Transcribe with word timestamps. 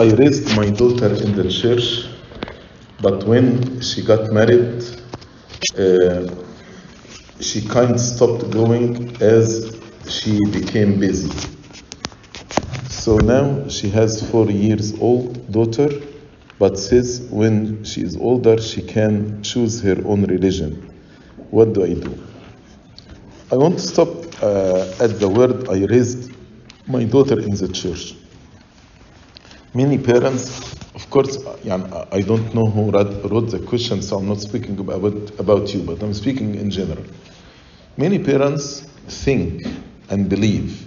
I 0.00 0.14
raised 0.14 0.56
my 0.56 0.70
daughter 0.70 1.12
in 1.12 1.36
the 1.36 1.46
church, 1.50 2.06
but 3.02 3.22
when 3.24 3.82
she 3.82 4.02
got 4.02 4.32
married, 4.32 4.82
uh, 5.78 6.26
she 7.38 7.60
kind 7.68 7.90
of 7.90 8.00
stopped 8.00 8.50
going 8.50 9.14
as 9.20 9.78
she 10.08 10.40
became 10.52 10.98
busy. 10.98 11.30
So 12.88 13.18
now 13.18 13.68
she 13.68 13.90
has 13.90 14.26
four 14.30 14.50
years 14.50 14.98
old 14.98 15.52
daughter, 15.52 15.90
but 16.58 16.78
says 16.78 17.28
when 17.30 17.84
she 17.84 18.00
is 18.00 18.16
older 18.16 18.58
she 18.58 18.80
can 18.80 19.42
choose 19.42 19.82
her 19.82 20.00
own 20.06 20.24
religion. 20.24 20.80
What 21.50 21.74
do 21.74 21.84
I 21.84 21.92
do? 21.92 22.18
I 23.52 23.56
want 23.56 23.74
to 23.74 23.84
stop 23.84 24.08
uh, 24.42 25.04
at 25.04 25.20
the 25.20 25.28
word 25.28 25.68
I 25.68 25.84
raised 25.84 26.32
my 26.86 27.04
daughter 27.04 27.38
in 27.38 27.54
the 27.54 27.68
church 27.68 28.14
many 29.74 29.98
parents, 29.98 30.74
of 30.94 31.08
course, 31.10 31.38
I 31.46 32.22
don't 32.22 32.54
know 32.54 32.66
who 32.66 32.90
wrote 32.90 33.50
the 33.50 33.64
question, 33.66 34.02
so 34.02 34.18
I'm 34.18 34.28
not 34.28 34.40
speaking 34.40 34.78
about, 34.78 35.38
about 35.38 35.72
you, 35.74 35.82
but 35.82 36.02
I'm 36.02 36.14
speaking 36.14 36.54
in 36.54 36.70
general. 36.70 37.04
Many 37.96 38.18
parents 38.18 38.80
think 39.08 39.66
and 40.08 40.28
believe 40.28 40.86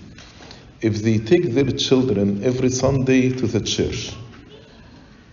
if 0.82 1.02
they 1.02 1.18
take 1.18 1.54
their 1.54 1.72
children 1.72 2.44
every 2.44 2.70
Sunday 2.70 3.30
to 3.30 3.48
the 3.48 3.62
church 3.62 4.14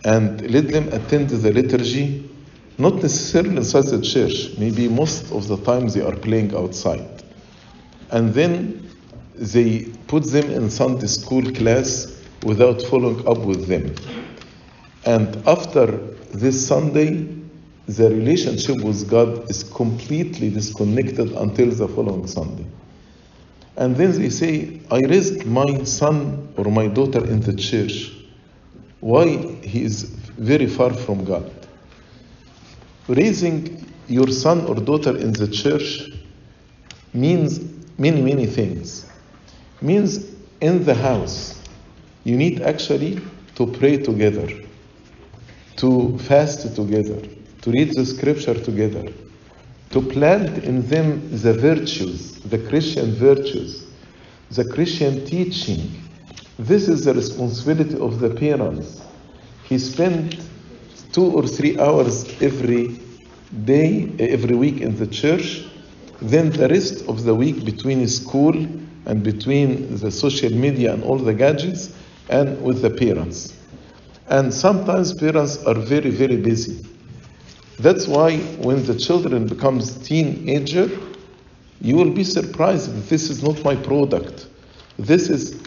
and 0.05 0.49
let 0.49 0.69
them 0.69 0.87
attend 0.93 1.29
the 1.29 1.51
liturgy, 1.51 2.29
not 2.77 2.95
necessarily 2.95 3.57
inside 3.57 3.85
the 3.85 4.01
church, 4.01 4.57
maybe 4.57 4.87
most 4.87 5.31
of 5.31 5.47
the 5.47 5.57
time 5.57 5.89
they 5.89 6.01
are 6.01 6.15
playing 6.15 6.55
outside. 6.55 7.23
And 8.11 8.33
then 8.33 8.89
they 9.35 9.91
put 10.07 10.23
them 10.23 10.49
in 10.49 10.69
Sunday 10.69 11.07
school 11.07 11.43
class 11.51 12.20
without 12.43 12.81
following 12.81 13.27
up 13.27 13.37
with 13.39 13.67
them. 13.67 13.95
And 15.05 15.35
after 15.47 15.85
this 16.33 16.67
Sunday, 16.67 17.27
the 17.87 18.09
relationship 18.09 18.77
with 18.83 19.09
God 19.09 19.49
is 19.49 19.63
completely 19.63 20.49
disconnected 20.49 21.31
until 21.33 21.71
the 21.71 21.87
following 21.87 22.27
Sunday. 22.27 22.65
And 23.75 23.95
then 23.95 24.11
they 24.11 24.29
say, 24.29 24.79
I 24.91 24.99
raised 24.99 25.45
my 25.45 25.83
son 25.83 26.53
or 26.57 26.65
my 26.65 26.87
daughter 26.87 27.25
in 27.25 27.41
the 27.41 27.53
church. 27.53 28.11
Why 28.99 29.37
he 29.63 29.83
is 29.83 30.03
very 30.03 30.67
far 30.67 30.93
from 30.93 31.25
God? 31.25 31.51
Raising 33.07 33.85
your 34.07 34.27
son 34.27 34.65
or 34.65 34.75
daughter 34.75 35.17
in 35.17 35.33
the 35.33 35.47
church 35.47 36.11
means 37.13 37.59
many, 37.97 38.21
many 38.21 38.45
things. 38.45 39.05
Means 39.81 40.31
in 40.59 40.83
the 40.85 40.93
house, 40.93 41.60
you 42.23 42.37
need 42.37 42.61
actually 42.61 43.19
to 43.55 43.67
pray 43.67 43.97
together, 43.97 44.47
to 45.77 46.17
fast 46.19 46.75
together, 46.75 47.21
to 47.61 47.71
read 47.71 47.93
the 47.95 48.05
scripture 48.05 48.53
together, 48.53 49.11
to 49.89 50.01
plant 50.01 50.63
in 50.63 50.87
them 50.87 51.21
the 51.31 51.53
virtues, 51.53 52.39
the 52.41 52.57
Christian 52.57 53.13
virtues, 53.13 53.85
the 54.51 54.65
Christian 54.65 55.25
teaching. 55.25 55.91
This 56.59 56.87
is 56.87 57.05
the 57.05 57.13
responsibility 57.13 57.97
of 57.97 58.19
the 58.19 58.29
parents. 58.29 59.01
He 59.63 59.79
spent 59.79 60.39
two 61.11 61.25
or 61.25 61.47
three 61.47 61.79
hours 61.79 62.25
every 62.41 62.99
day, 63.65 64.11
every 64.19 64.55
week 64.55 64.81
in 64.81 64.95
the 64.97 65.07
church. 65.07 65.65
Then 66.21 66.51
the 66.51 66.67
rest 66.67 67.07
of 67.07 67.23
the 67.23 67.33
week 67.33 67.65
between 67.65 68.07
school 68.07 68.55
and 69.05 69.23
between 69.23 69.97
the 69.97 70.11
social 70.11 70.51
media 70.51 70.93
and 70.93 71.03
all 71.03 71.17
the 71.17 71.33
gadgets 71.33 71.93
and 72.29 72.61
with 72.61 72.81
the 72.81 72.89
parents. 72.89 73.53
And 74.27 74.53
sometimes 74.53 75.13
parents 75.13 75.63
are 75.65 75.75
very, 75.75 76.09
very 76.09 76.37
busy. 76.37 76.85
That's 77.79 78.07
why 78.07 78.37
when 78.37 78.85
the 78.85 78.95
children 78.95 79.47
becomes 79.47 79.97
teenager, 80.07 80.89
you 81.81 81.95
will 81.95 82.11
be 82.11 82.23
surprised 82.23 82.95
that 82.95 83.09
this 83.09 83.29
is 83.29 83.43
not 83.43 83.63
my 83.63 83.75
product. 83.75 84.47
This 84.97 85.29
is 85.29 85.61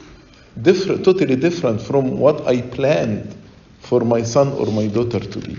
different, 0.62 1.04
totally 1.04 1.36
different 1.36 1.82
from 1.82 2.18
what 2.18 2.46
I 2.46 2.62
planned 2.62 3.36
for 3.80 4.00
my 4.00 4.22
son 4.22 4.48
or 4.52 4.66
my 4.66 4.86
daughter 4.86 5.20
to 5.20 5.38
be. 5.40 5.58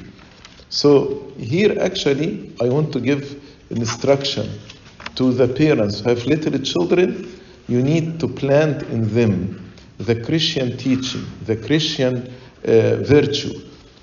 So 0.69 1.31
here 1.37 1.77
actually 1.79 2.53
I 2.61 2.69
want 2.69 2.91
to 2.93 2.99
give 2.99 3.41
instruction 3.69 4.49
to 5.15 5.31
the 5.31 5.47
parents 5.47 5.99
who 5.99 6.09
have 6.09 6.25
little 6.25 6.57
children. 6.59 7.31
You 7.67 7.83
need 7.83 8.19
to 8.21 8.27
plant 8.27 8.83
in 8.83 9.13
them 9.13 9.64
the 9.97 10.15
Christian 10.23 10.77
teaching, 10.77 11.25
the 11.45 11.55
Christian 11.55 12.33
uh, 12.65 12.97
virtue. 12.97 13.53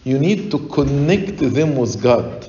You 0.05 0.19
need 0.19 0.51
to 0.51 0.59
connect 0.69 1.39
them 1.39 1.77
with 1.77 2.03
God 2.03 2.49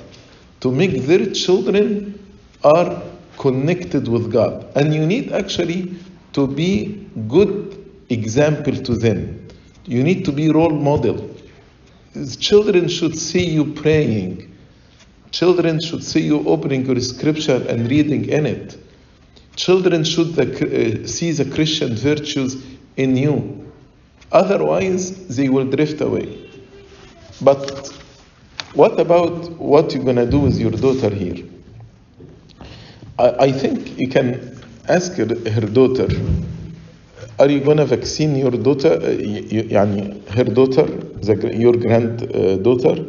to 0.60 0.72
make 0.72 1.02
their 1.02 1.30
children 1.32 2.18
are 2.64 3.02
connected 3.38 4.08
with 4.08 4.32
God. 4.32 4.66
And 4.76 4.94
you 4.94 5.06
need 5.06 5.32
actually 5.32 5.94
to 6.32 6.46
be 6.46 7.06
good 7.28 7.84
example 8.08 8.74
to 8.74 8.94
them. 8.96 9.48
You 9.84 10.02
need 10.02 10.24
to 10.24 10.32
be 10.32 10.50
role 10.50 10.70
model. 10.70 11.30
Children 12.38 12.88
should 12.88 13.16
see 13.16 13.44
you 13.44 13.72
praying. 13.74 14.50
Children 15.30 15.80
should 15.80 16.02
see 16.02 16.20
you 16.20 16.46
opening 16.48 16.86
your 16.86 17.00
scripture 17.00 17.64
and 17.68 17.90
reading 17.90 18.28
in 18.28 18.46
it. 18.46 18.78
Children 19.56 20.04
should 20.04 20.34
the, 20.34 20.46
uh, 20.46 21.06
see 21.06 21.32
the 21.32 21.44
Christian 21.44 21.94
virtues 21.94 22.56
in 22.97 23.15
you. 23.15 23.71
Otherwise, 24.31 25.35
they 25.35 25.49
will 25.49 25.65
drift 25.65 26.01
away. 26.01 26.49
But 27.41 27.89
what 28.73 28.99
about 28.99 29.49
what 29.51 29.93
you're 29.93 30.03
going 30.03 30.17
to 30.17 30.25
do 30.25 30.39
with 30.39 30.59
your 30.59 30.71
daughter 30.71 31.09
here? 31.09 31.45
I, 33.17 33.29
I 33.47 33.51
think 33.51 33.97
you 33.97 34.07
can 34.07 34.61
ask 34.87 35.13
her, 35.13 35.25
her 35.25 35.61
daughter, 35.61 36.07
are 37.39 37.49
you 37.49 37.61
going 37.61 37.77
to 37.77 37.85
vaccine 37.85 38.35
your 38.35 38.51
daughter, 38.51 38.93
uh, 38.93 39.07
يعني 39.07 40.27
her 40.29 40.43
daughter, 40.43 40.83
the, 40.83 41.55
your 41.55 41.73
granddaughter? 41.73 43.05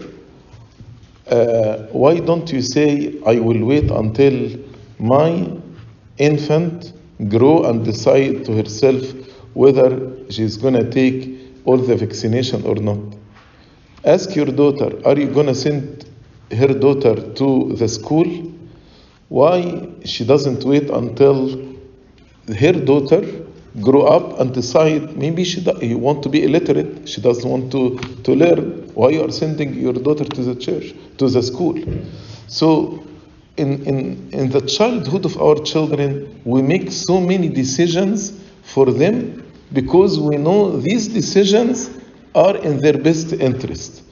Uh, 1.30 1.86
why 1.92 2.18
don't 2.18 2.50
you 2.52 2.62
say, 2.62 3.14
I 3.26 3.38
will 3.38 3.64
wait 3.64 3.90
until 3.90 4.58
my 4.98 5.48
infant 6.18 6.92
grow 7.28 7.64
and 7.64 7.84
decide 7.84 8.44
to 8.46 8.52
herself 8.52 9.02
whether 9.55 10.29
she's 10.29 10.57
going 10.57 10.75
to 10.75 10.89
take 10.91 11.39
all 11.65 11.77
the 11.77 11.95
vaccination 11.95 12.63
or 12.65 12.75
not? 12.75 12.99
Ask 14.03 14.35
your 14.35 14.45
daughter, 14.45 15.01
are 15.05 15.17
you 15.17 15.27
going 15.27 15.47
to 15.47 15.55
send 15.55 16.05
her 16.51 16.67
daughter 16.67 17.15
to 17.15 17.73
the 17.73 17.87
school? 17.87 18.53
Why 19.29 19.89
she 20.03 20.25
doesn't 20.25 20.63
wait 20.63 20.89
until 20.91 21.75
her 22.59 22.73
daughter 22.73 23.45
grow 23.81 24.03
up 24.03 24.39
and 24.39 24.53
decide 24.53 25.17
maybe 25.17 25.43
she 25.43 25.61
you 25.81 25.97
want 25.97 26.21
to 26.23 26.29
be 26.29 26.43
illiterate, 26.43 27.09
she 27.09 27.21
doesn't 27.21 27.49
want 27.49 27.71
to, 27.71 27.97
to 28.23 28.35
learn. 28.35 28.93
Why 28.93 29.09
you 29.09 29.23
are 29.23 29.31
sending 29.31 29.73
your 29.73 29.93
daughter 29.93 30.25
to 30.25 30.41
the 30.43 30.55
church, 30.55 30.93
to 31.17 31.27
the 31.27 31.41
school? 31.41 31.81
So 32.47 33.03
in, 33.57 33.83
in, 33.85 34.29
in 34.31 34.49
the 34.51 34.61
childhood 34.61 35.25
of 35.25 35.41
our 35.41 35.55
children, 35.55 36.41
we 36.45 36.61
make 36.61 36.91
so 36.91 37.19
many 37.19 37.49
decisions 37.49 38.39
for 38.63 38.91
them 38.91 39.44
because 39.73 40.19
we 40.19 40.37
know 40.37 40.77
these 40.79 41.07
decisions 41.07 41.89
are 42.33 42.57
in 42.57 42.79
their 42.79 42.97
best 42.97 43.33
interest. 43.33 44.03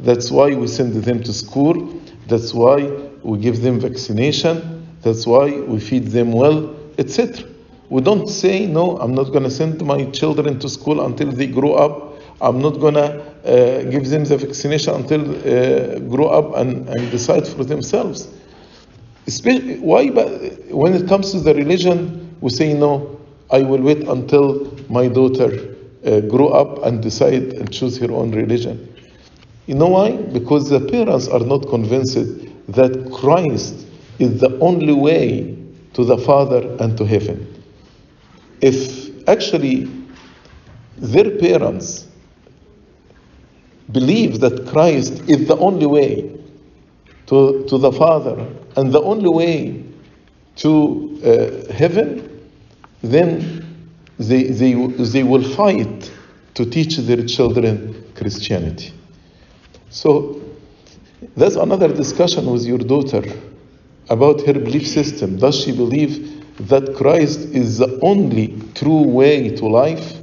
That's 0.00 0.30
why 0.30 0.54
we 0.54 0.66
send 0.66 0.94
them 0.94 1.22
to 1.22 1.32
school. 1.32 2.00
That's 2.26 2.54
why 2.54 2.84
we 3.22 3.38
give 3.38 3.62
them 3.62 3.80
vaccination. 3.80 4.86
That's 5.02 5.26
why 5.26 5.60
we 5.60 5.80
feed 5.80 6.08
them 6.08 6.32
well, 6.32 6.74
etc. 6.98 7.46
We 7.88 8.02
don't 8.02 8.28
say, 8.28 8.66
no, 8.66 8.98
I'm 8.98 9.14
not 9.14 9.24
going 9.24 9.42
to 9.42 9.50
send 9.50 9.84
my 9.84 10.04
children 10.10 10.58
to 10.60 10.68
school 10.68 11.04
until 11.04 11.32
they 11.32 11.46
grow 11.46 11.74
up. 11.74 12.18
I'm 12.40 12.60
not 12.60 12.80
going 12.80 12.94
to 12.94 13.20
uh, 13.44 13.82
give 13.90 14.08
them 14.08 14.24
the 14.24 14.36
vaccination 14.38 14.94
until 14.94 15.22
uh, 15.22 15.98
grow 16.00 16.28
up 16.28 16.56
and, 16.56 16.88
and 16.88 17.10
decide 17.10 17.46
for 17.46 17.64
themselves. 17.64 18.28
Especially, 19.26 19.78
why? 19.78 20.10
But 20.10 20.28
when 20.70 20.94
it 20.94 21.08
comes 21.08 21.32
to 21.32 21.40
the 21.40 21.54
religion, 21.54 22.36
we 22.40 22.50
say, 22.50 22.72
no, 22.72 23.19
I 23.52 23.62
will 23.62 23.82
wait 23.82 24.06
until 24.06 24.76
my 24.88 25.08
daughter 25.08 25.76
uh, 26.04 26.20
grow 26.20 26.48
up 26.48 26.84
and 26.84 27.02
decide 27.02 27.52
and 27.54 27.72
choose 27.72 27.98
her 27.98 28.10
own 28.12 28.30
religion. 28.32 28.94
You 29.66 29.74
know 29.74 29.88
why? 29.88 30.12
Because 30.16 30.70
the 30.70 30.80
parents 30.80 31.28
are 31.28 31.40
not 31.40 31.68
convinced 31.68 32.16
that 32.68 33.10
Christ 33.12 33.86
is 34.18 34.40
the 34.40 34.58
only 34.60 34.92
way 34.92 35.56
to 35.94 36.04
the 36.04 36.18
Father 36.18 36.76
and 36.80 36.96
to 36.98 37.04
heaven. 37.04 37.46
If 38.60 39.28
actually 39.28 39.90
their 40.96 41.30
parents 41.38 42.06
believe 43.92 44.40
that 44.40 44.66
Christ 44.68 45.22
is 45.28 45.48
the 45.48 45.56
only 45.56 45.86
way 45.86 46.36
to, 47.26 47.64
to 47.68 47.78
the 47.78 47.92
Father 47.92 48.46
and 48.76 48.92
the 48.92 49.00
only 49.00 49.28
way 49.28 49.84
to 50.56 51.20
uh, 51.24 51.72
heaven, 51.72 52.39
then 53.02 53.66
they, 54.18 54.44
they, 54.44 54.74
they 54.74 55.22
will 55.22 55.42
fight 55.42 56.10
to 56.54 56.66
teach 56.66 56.96
their 56.98 57.24
children 57.24 58.04
Christianity. 58.14 58.92
So 59.90 60.40
that's 61.36 61.56
another 61.56 61.88
discussion 61.88 62.46
with 62.50 62.64
your 62.64 62.78
daughter 62.78 63.22
about 64.08 64.44
her 64.46 64.54
belief 64.54 64.86
system. 64.86 65.38
Does 65.38 65.60
she 65.62 65.72
believe 65.72 66.44
that 66.68 66.94
Christ 66.96 67.40
is 67.40 67.78
the 67.78 67.98
only 68.02 68.60
true 68.74 69.02
way 69.02 69.54
to 69.56 69.66
life? 69.66 70.16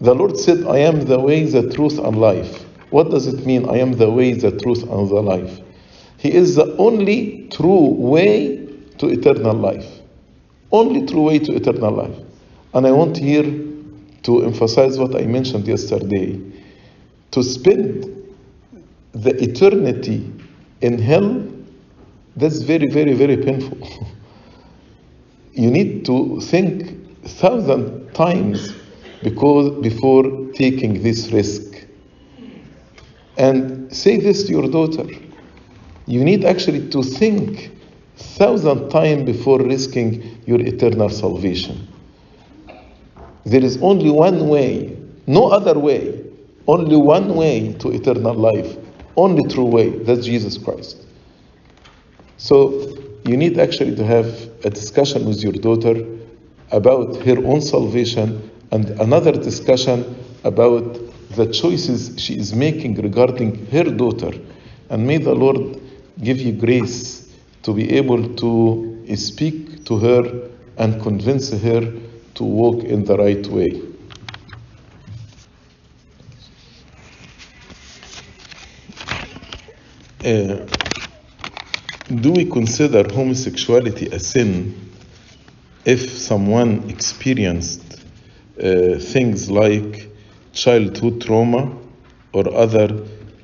The 0.00 0.14
Lord 0.14 0.38
said, 0.38 0.66
I 0.66 0.78
am 0.78 1.02
the 1.06 1.18
way, 1.18 1.44
the 1.44 1.70
truth, 1.72 1.98
and 1.98 2.20
life. 2.20 2.62
What 2.90 3.10
does 3.10 3.26
it 3.26 3.46
mean, 3.46 3.68
I 3.68 3.78
am 3.78 3.92
the 3.92 4.10
way, 4.10 4.34
the 4.34 4.50
truth, 4.50 4.82
and 4.82 5.08
the 5.08 5.22
life? 5.22 5.60
He 6.18 6.32
is 6.32 6.56
the 6.56 6.76
only 6.76 7.48
true 7.50 7.88
way 7.88 8.56
to 8.98 9.08
eternal 9.08 9.54
life. 9.54 9.93
Only 10.74 11.06
true 11.06 11.22
way 11.22 11.38
to 11.38 11.54
eternal 11.54 11.92
life. 11.92 12.18
And 12.74 12.84
I 12.84 12.90
want 12.90 13.16
here 13.16 13.44
to 14.24 14.42
emphasize 14.42 14.98
what 14.98 15.14
I 15.14 15.24
mentioned 15.24 15.68
yesterday. 15.68 16.40
To 17.30 17.44
spend 17.44 18.04
the 19.12 19.40
eternity 19.40 20.28
in 20.80 20.98
hell, 20.98 21.46
that's 22.34 22.62
very, 22.62 22.88
very, 22.88 23.14
very 23.14 23.36
painful. 23.36 23.78
you 25.52 25.70
need 25.70 26.04
to 26.06 26.40
think 26.40 27.22
thousand 27.24 28.12
times 28.12 28.74
because 29.22 29.80
before 29.80 30.24
taking 30.54 31.04
this 31.04 31.30
risk. 31.30 31.86
And 33.36 33.94
say 33.94 34.16
this 34.18 34.42
to 34.48 34.50
your 34.50 34.68
daughter. 34.68 35.06
You 36.06 36.24
need 36.24 36.44
actually 36.44 36.88
to 36.90 37.04
think 37.04 37.70
thousand 38.16 38.88
times 38.90 39.22
before 39.22 39.60
risking 39.60 40.33
your 40.46 40.60
eternal 40.60 41.08
salvation. 41.08 41.88
There 43.44 43.62
is 43.62 43.78
only 43.82 44.10
one 44.10 44.48
way, 44.48 44.96
no 45.26 45.48
other 45.48 45.78
way, 45.78 46.24
only 46.66 46.96
one 46.96 47.34
way 47.34 47.74
to 47.74 47.90
eternal 47.90 48.34
life, 48.34 48.76
only 49.16 49.46
true 49.52 49.66
way, 49.66 49.90
that's 49.90 50.24
Jesus 50.24 50.56
Christ. 50.58 50.96
So 52.36 52.96
you 53.24 53.36
need 53.36 53.58
actually 53.58 53.94
to 53.96 54.04
have 54.04 54.26
a 54.64 54.70
discussion 54.70 55.24
with 55.26 55.42
your 55.42 55.52
daughter 55.52 56.04
about 56.70 57.16
her 57.22 57.38
own 57.46 57.60
salvation 57.60 58.50
and 58.70 58.90
another 59.00 59.32
discussion 59.32 60.16
about 60.44 60.98
the 61.36 61.46
choices 61.46 62.14
she 62.20 62.38
is 62.38 62.54
making 62.54 62.94
regarding 62.96 63.66
her 63.66 63.84
daughter. 63.84 64.32
And 64.90 65.06
may 65.06 65.18
the 65.18 65.34
Lord 65.34 65.80
give 66.22 66.38
you 66.38 66.52
grace 66.52 67.34
to 67.62 67.72
be 67.72 67.92
able 67.96 68.34
to 68.36 69.16
speak 69.16 69.73
to 69.84 69.98
her 69.98 70.50
and 70.78 71.00
convince 71.02 71.50
her 71.50 71.92
to 72.34 72.44
walk 72.44 72.84
in 72.84 73.04
the 73.04 73.16
right 73.16 73.46
way. 73.46 73.80
Uh, 80.24 80.66
do 82.20 82.32
we 82.32 82.44
consider 82.46 83.04
homosexuality 83.12 84.06
a 84.06 84.18
sin 84.18 84.74
if 85.84 86.10
someone 86.10 86.88
experienced 86.88 88.00
uh, 88.62 88.98
things 88.98 89.50
like 89.50 90.08
childhood 90.52 91.20
trauma 91.20 91.76
or 92.32 92.52
other 92.54 92.88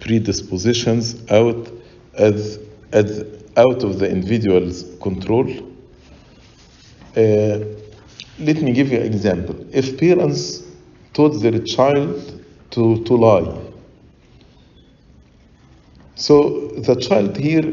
predispositions 0.01 1.31
out 1.31 1.71
as, 2.15 2.59
as 2.93 3.25
out 3.57 3.83
of 3.83 3.99
the 3.99 4.11
individual's 4.11 4.85
control? 5.03 5.70
Uh, 7.17 7.65
let 8.39 8.63
me 8.63 8.73
give 8.73 8.91
you 8.91 8.99
an 8.99 9.07
example. 9.07 9.57
If 9.73 9.99
parents 9.99 10.63
taught 11.13 11.41
their 11.41 11.59
child 11.61 12.45
to, 12.71 13.03
to 13.05 13.15
lie, 13.15 13.61
so 16.15 16.69
the 16.77 16.95
child 16.97 17.37
here 17.37 17.73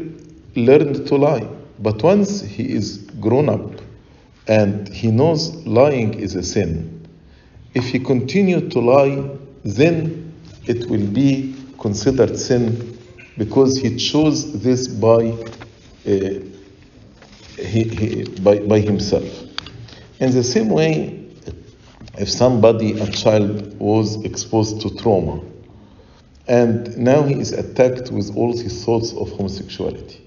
learned 0.56 1.06
to 1.06 1.16
lie, 1.16 1.46
but 1.78 2.02
once 2.02 2.40
he 2.40 2.72
is 2.72 2.98
grown 3.20 3.48
up 3.48 3.80
and 4.48 4.88
he 4.88 5.10
knows 5.10 5.54
lying 5.66 6.14
is 6.14 6.34
a 6.34 6.42
sin, 6.42 7.06
if 7.74 7.84
he 7.84 7.98
continued 8.00 8.70
to 8.72 8.80
lie, 8.80 9.22
then 9.64 10.32
it 10.66 10.88
will 10.90 11.06
be 11.06 11.54
considered 11.78 12.38
sin 12.38 12.98
because 13.36 13.78
he 13.78 13.96
chose 13.96 14.60
this 14.62 14.88
by, 14.88 15.30
uh, 16.06 16.40
he, 17.58 17.84
he, 17.84 18.24
by, 18.40 18.58
by 18.60 18.80
himself. 18.80 19.24
In 20.20 20.32
the 20.32 20.42
same 20.42 20.68
way, 20.70 21.26
if 22.18 22.28
somebody, 22.28 22.98
a 22.98 23.06
child, 23.06 23.78
was 23.78 24.24
exposed 24.24 24.80
to 24.82 24.96
trauma, 24.96 25.40
and 26.48 26.96
now 26.96 27.22
he 27.22 27.34
is 27.34 27.52
attacked 27.52 28.10
with 28.10 28.34
all 28.36 28.56
his 28.56 28.84
thoughts 28.84 29.12
of 29.12 29.30
homosexuality. 29.32 30.20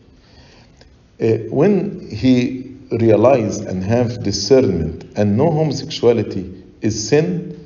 Uh, 1.21 1.37
when 1.49 2.09
he 2.09 2.75
realize 2.91 3.59
and 3.59 3.83
have 3.83 4.23
discernment 4.23 5.05
and 5.15 5.37
know 5.37 5.51
homosexuality 5.51 6.63
is 6.81 7.07
sin, 7.09 7.57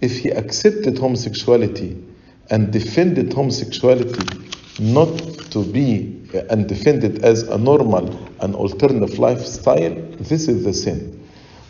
if 0.00 0.18
he 0.18 0.30
accepted 0.30 0.98
homosexuality 0.98 2.02
and 2.50 2.72
defended 2.72 3.32
homosexuality 3.32 4.48
not 4.78 5.16
to 5.50 5.64
be 5.64 6.19
and 6.50 6.68
defend 6.68 7.04
it 7.04 7.22
as 7.22 7.42
a 7.42 7.58
normal 7.58 8.08
and 8.40 8.54
alternative 8.54 9.18
lifestyle, 9.18 9.94
this 10.18 10.48
is 10.48 10.64
the 10.64 10.72
sin. 10.72 11.16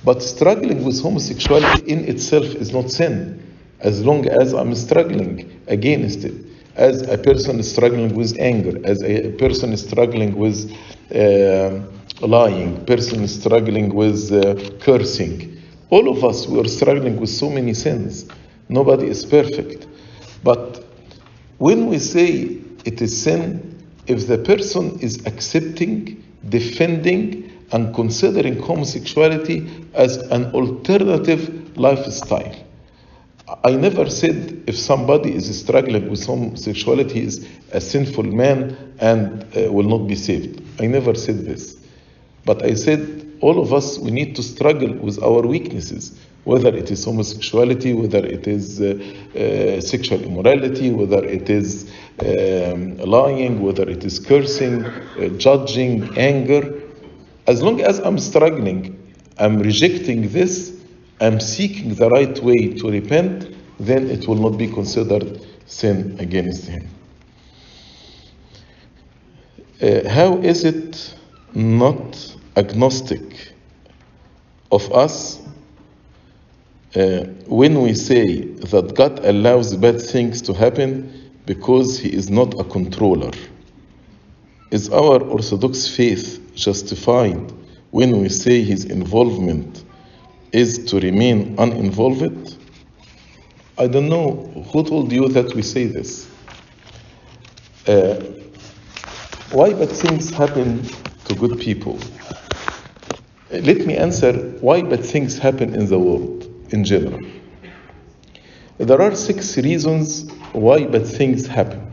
But 0.05 0.23
struggling 0.23 0.85
with 0.85 1.01
homosexuality 1.01 1.83
in 1.91 2.05
itself 2.09 2.45
is 2.45 2.73
not 2.73 2.91
sin, 2.91 3.43
as 3.81 4.05
long 4.05 4.27
as 4.29 4.53
I'm 4.53 4.75
struggling 4.75 5.61
against 5.67 6.25
it. 6.25 6.35
As 6.77 7.03
a 7.03 7.19
person 7.19 7.59
is 7.59 7.71
struggling 7.71 8.15
with 8.15 8.39
anger, 8.39 8.81
as 8.85 9.03
a 9.03 9.31
person 9.33 9.73
is 9.73 9.83
struggling 9.83 10.37
with 10.37 10.71
uh, 11.15 11.81
lying, 12.27 12.85
person 12.87 13.23
is 13.23 13.35
struggling 13.39 13.95
with 13.95 14.33
uh, 14.33 14.55
cursing. 14.79 15.61
All 15.91 16.09
of 16.09 16.25
us, 16.25 16.47
we 16.47 16.61
are 16.61 16.69
struggling 16.69 17.21
with 17.21 17.31
so 17.31 17.51
many 17.51 17.75
sins. 17.75 18.27
Nobody 18.69 19.09
is 19.09 19.27
perfect. 19.27 19.87
But 20.45 20.85
when 21.59 21.89
we 21.89 21.99
say 21.99 22.59
it 22.85 23.03
is 23.03 23.23
sin, 23.23 23.70
if 24.11 24.27
the 24.27 24.39
person 24.39 24.99
is 25.01 25.25
accepting, 25.25 26.23
defending, 26.49 27.51
and 27.73 27.95
considering 27.95 28.61
homosexuality 28.61 29.71
as 29.95 30.17
an 30.17 30.53
alternative 30.53 31.79
lifestyle. 31.79 32.55
I 33.65 33.73
never 33.73 34.11
said 34.11 34.65
if 34.67 34.77
somebody 34.77 35.35
is 35.35 35.61
struggling 35.61 36.11
with 36.11 36.25
homosexuality 36.27 37.21
is 37.21 37.49
a 37.73 37.81
sinful 37.81 38.25
man 38.25 38.95
and 39.01 39.45
uh, 39.57 39.73
will 39.73 39.89
not 39.89 40.09
be 40.09 40.17
saved. 40.17 40.61
I 40.81 40.87
never 40.87 41.15
said 41.15 41.45
this. 41.45 41.77
But 42.45 42.65
I 42.65 42.75
said 42.75 43.39
all 43.41 43.61
of 43.61 43.73
us, 43.73 43.99
we 43.99 44.11
need 44.11 44.37
to 44.37 44.43
struggle 44.43 44.93
with 44.93 45.23
our 45.23 45.43
weaknesses, 45.43 46.19
whether 46.45 46.75
it 46.75 46.91
is 46.91 47.05
homosexuality, 47.05 47.93
whether 47.95 48.25
it 48.25 48.47
is 48.47 48.81
uh, 48.81 48.95
uh, 49.37 49.81
sexual 49.81 50.23
immorality, 50.23 50.91
whether 50.91 51.25
it 51.25 51.51
is 51.51 51.91
um, 52.21 52.97
lying, 52.99 53.61
whether 53.63 53.89
it 53.89 54.05
is 54.05 54.19
cursing, 54.19 54.85
uh, 54.85 55.29
judging, 55.37 56.17
anger. 56.17 56.81
As 57.47 57.63
long 57.63 57.81
as 57.83 57.99
I'm 57.99 58.19
struggling, 58.19 58.97
I'm 59.39 59.59
rejecting 59.59 60.31
this, 60.31 60.81
I'm 61.21 61.41
seeking 61.41 61.95
the 61.95 62.09
right 62.09 62.39
way 62.43 62.75
to 62.75 62.91
repent, 62.91 63.55
then 63.79 64.11
it 64.11 64.27
will 64.27 64.37
not 64.37 64.57
be 64.57 64.67
considered 64.67 65.41
sin 65.67 66.17
against 66.19 66.67
him. 66.67 66.89
Uh, 69.83 70.09
how 70.09 70.37
is 70.39 70.65
it 70.65 71.15
not 71.55 72.37
agnostic 72.57 73.55
of 74.71 74.91
us 74.93 75.40
uh, 76.97 77.25
when 77.47 77.81
we 77.83 77.95
say 77.95 78.41
that 78.43 78.95
God 78.97 79.25
allows 79.25 79.77
bad 79.77 80.01
things 80.01 80.43
to 80.43 80.53
happen 80.53 81.31
because 81.47 81.99
He 81.99 82.13
is 82.13 82.31
not 82.31 82.59
a 82.59 82.65
controller? 82.65 83.31
Is 84.73 84.89
our 84.91 85.23
Orthodox 85.23 85.87
faith 85.87 86.53
justified 86.55 87.53
when 87.91 88.21
we 88.21 88.29
say 88.29 88.63
His 88.63 88.87
involvement 88.87 89.85
is 90.53 90.85
to 90.87 90.99
remain 90.99 91.55
uninvolved? 91.59 92.57
I 93.79 93.87
don't 93.87 94.09
know 94.09 94.33
who 94.73 94.83
told 94.83 95.13
you 95.13 95.29
that 95.29 95.55
we 95.55 95.63
say 95.63 95.87
this. 95.87 96.29
Uh, 97.87 98.17
why 99.53 99.73
bad 99.73 99.91
things 99.91 100.31
happen 100.31 100.83
to 101.27 101.35
good 101.37 101.59
people? 101.61 101.99
Let 103.51 103.87
me 103.87 103.97
answer 103.97 104.33
why 104.61 104.83
bad 104.83 105.05
things 105.05 105.39
happen 105.39 105.75
in 105.75 105.87
the 105.87 105.99
world 105.99 106.40
in 106.73 106.85
general. 106.85 107.21
There 108.79 109.01
are 109.01 109.15
six 109.15 109.59
reasons 109.59 110.31
why 110.53 110.87
bad 110.87 111.07
things 111.07 111.47
happen. 111.47 111.87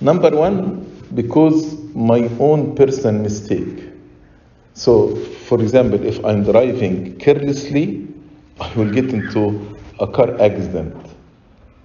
Number 0.00 0.30
one, 0.30 0.84
because 1.14 1.78
my 1.94 2.28
own 2.38 2.74
personal 2.74 3.22
mistake. 3.22 3.84
So, 4.74 5.16
for 5.16 5.60
example, 5.60 6.04
if 6.04 6.22
I'm 6.24 6.42
driving 6.42 7.16
carelessly, 7.18 8.06
I 8.60 8.72
will 8.74 8.90
get 8.90 9.12
into 9.14 9.78
a 10.00 10.06
car 10.06 10.40
accident. 10.40 10.94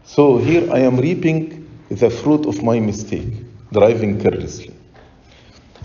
So 0.03 0.38
here 0.38 0.71
I 0.74 0.79
am 0.79 0.98
reaping 0.98 1.69
the 1.89 2.09
fruit 2.09 2.45
of 2.45 2.63
my 2.63 2.79
mistake, 2.79 3.31
driving 3.71 4.19
carelessly. 4.19 4.74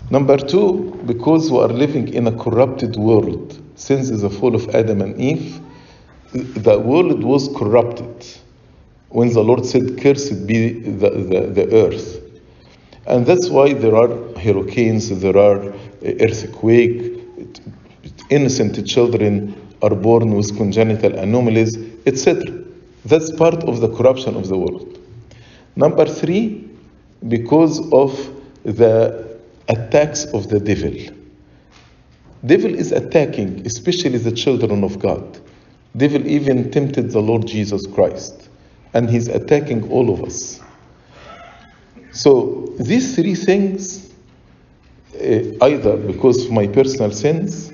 Number 0.09 0.37
two, 0.37 0.99
because 1.05 1.51
we 1.51 1.59
are 1.59 1.69
living 1.69 2.13
in 2.13 2.27
a 2.27 2.31
corrupted 2.31 2.95
world 2.95 3.61
since 3.75 4.09
the 4.09 4.29
fall 4.29 4.55
of 4.55 4.73
Adam 4.73 5.01
and 5.01 5.19
Eve, 5.19 5.59
the 6.33 6.79
world 6.79 7.23
was 7.23 7.49
corrupted 7.55 8.25
when 9.09 9.31
the 9.31 9.43
Lord 9.43 9.65
said, 9.65 10.01
Cursed 10.01 10.45
be 10.47 10.69
the, 10.69 11.09
the, 11.09 11.41
the 11.47 11.75
earth. 11.75 12.21
And 13.07 13.25
that's 13.25 13.49
why 13.49 13.73
there 13.73 13.95
are 13.95 14.09
hurricanes, 14.39 15.09
there 15.19 15.37
are 15.37 15.69
uh, 15.69 15.73
earthquakes, 16.01 17.61
innocent 18.29 18.85
children 18.87 19.55
are 19.81 19.95
born 19.95 20.33
with 20.33 20.55
congenital 20.57 21.17
anomalies, 21.17 21.77
etc. 22.05 22.41
That's 23.05 23.31
part 23.31 23.63
of 23.63 23.81
the 23.81 23.89
corruption 23.89 24.35
of 24.35 24.47
the 24.47 24.57
world. 24.57 24.99
Number 25.75 26.05
three, 26.05 26.67
because 27.27 27.79
of 27.91 28.11
the 28.63 29.37
attacks 29.69 30.25
of 30.25 30.49
the 30.49 30.59
devil. 30.59 31.24
Devil 32.45 32.75
is 32.75 32.91
attacking, 32.91 33.65
especially 33.65 34.17
the 34.17 34.31
children 34.31 34.83
of 34.83 34.99
God. 34.99 35.39
Devil 35.97 36.27
even 36.27 36.69
tempted 36.71 37.11
the 37.11 37.21
Lord 37.21 37.47
Jesus 37.47 37.87
Christ, 37.87 38.49
and 38.93 39.09
he's 39.09 39.27
attacking 39.27 39.89
all 39.89 40.13
of 40.13 40.23
us. 40.23 40.61
So 42.11 42.73
these 42.79 43.15
three 43.15 43.35
things, 43.35 44.11
uh, 45.15 45.65
either 45.65 45.97
because 45.97 46.45
of 46.45 46.51
my 46.51 46.67
personal 46.67 47.11
sins, 47.11 47.71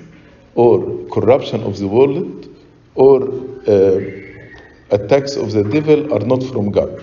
or 0.54 1.06
corruption 1.08 1.62
of 1.64 1.78
the 1.78 1.88
world, 1.88 2.48
or 2.94 3.22
uh, 3.66 4.00
attacks 4.90 5.36
of 5.36 5.52
the 5.52 5.64
devil, 5.64 6.14
are 6.14 6.24
not 6.24 6.42
from 6.44 6.70
God. 6.70 7.02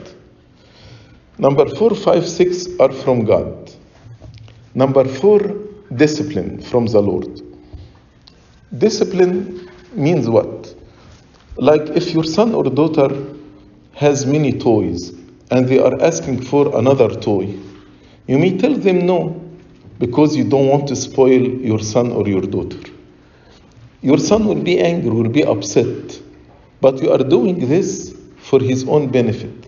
Number 1.38 1.68
four, 1.76 1.96
five, 1.96 2.28
six 2.28 2.68
are 2.80 2.92
from 2.92 3.26
God. 3.26 3.72
Number 4.74 5.06
four, 5.06 5.40
discipline 5.96 6.62
from 6.62 6.86
the 6.86 7.02
Lord. 7.02 7.49
Discipline 8.78 9.70
means 9.94 10.30
what? 10.30 10.74
Like 11.58 11.82
if 11.90 12.14
your 12.14 12.24
son 12.24 12.54
or 12.54 12.64
daughter 12.66 13.10
has 13.94 14.26
many 14.26 14.58
toys 14.60 15.10
and 15.52 15.68
they 15.68 15.80
are 15.80 16.02
asking 16.02 16.44
for 16.44 16.78
another 16.78 17.10
toy, 17.10 17.58
you 18.28 18.38
may 18.38 18.58
tell 18.58 18.76
them 18.76 19.06
no 19.06 19.42
because 19.98 20.36
you 20.36 20.44
don't 20.44 20.68
want 20.68 20.88
to 20.88 20.96
spoil 20.96 21.42
your 21.42 21.80
son 21.80 22.12
or 22.12 22.28
your 22.28 22.42
daughter. 22.42 22.80
Your 24.02 24.18
son 24.18 24.46
will 24.46 24.62
be 24.62 24.80
angry, 24.80 25.10
will 25.10 25.30
be 25.30 25.44
upset, 25.44 26.22
but 26.80 27.02
you 27.02 27.12
are 27.12 27.18
doing 27.18 27.68
this 27.68 28.16
for 28.38 28.60
his 28.60 28.88
own 28.88 29.12
benefit. 29.12 29.68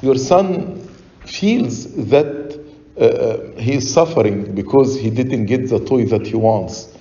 Your 0.00 0.16
son 0.16 0.88
feels 1.26 1.94
that 2.08 2.58
uh, 2.98 3.60
he 3.60 3.74
is 3.74 3.92
suffering 3.92 4.54
because 4.54 4.98
he 4.98 5.10
didn't 5.10 5.46
get 5.46 5.68
the 5.68 5.78
toy 5.78 6.04
that 6.06 6.26
he 6.26 6.34
wants, 6.34 6.91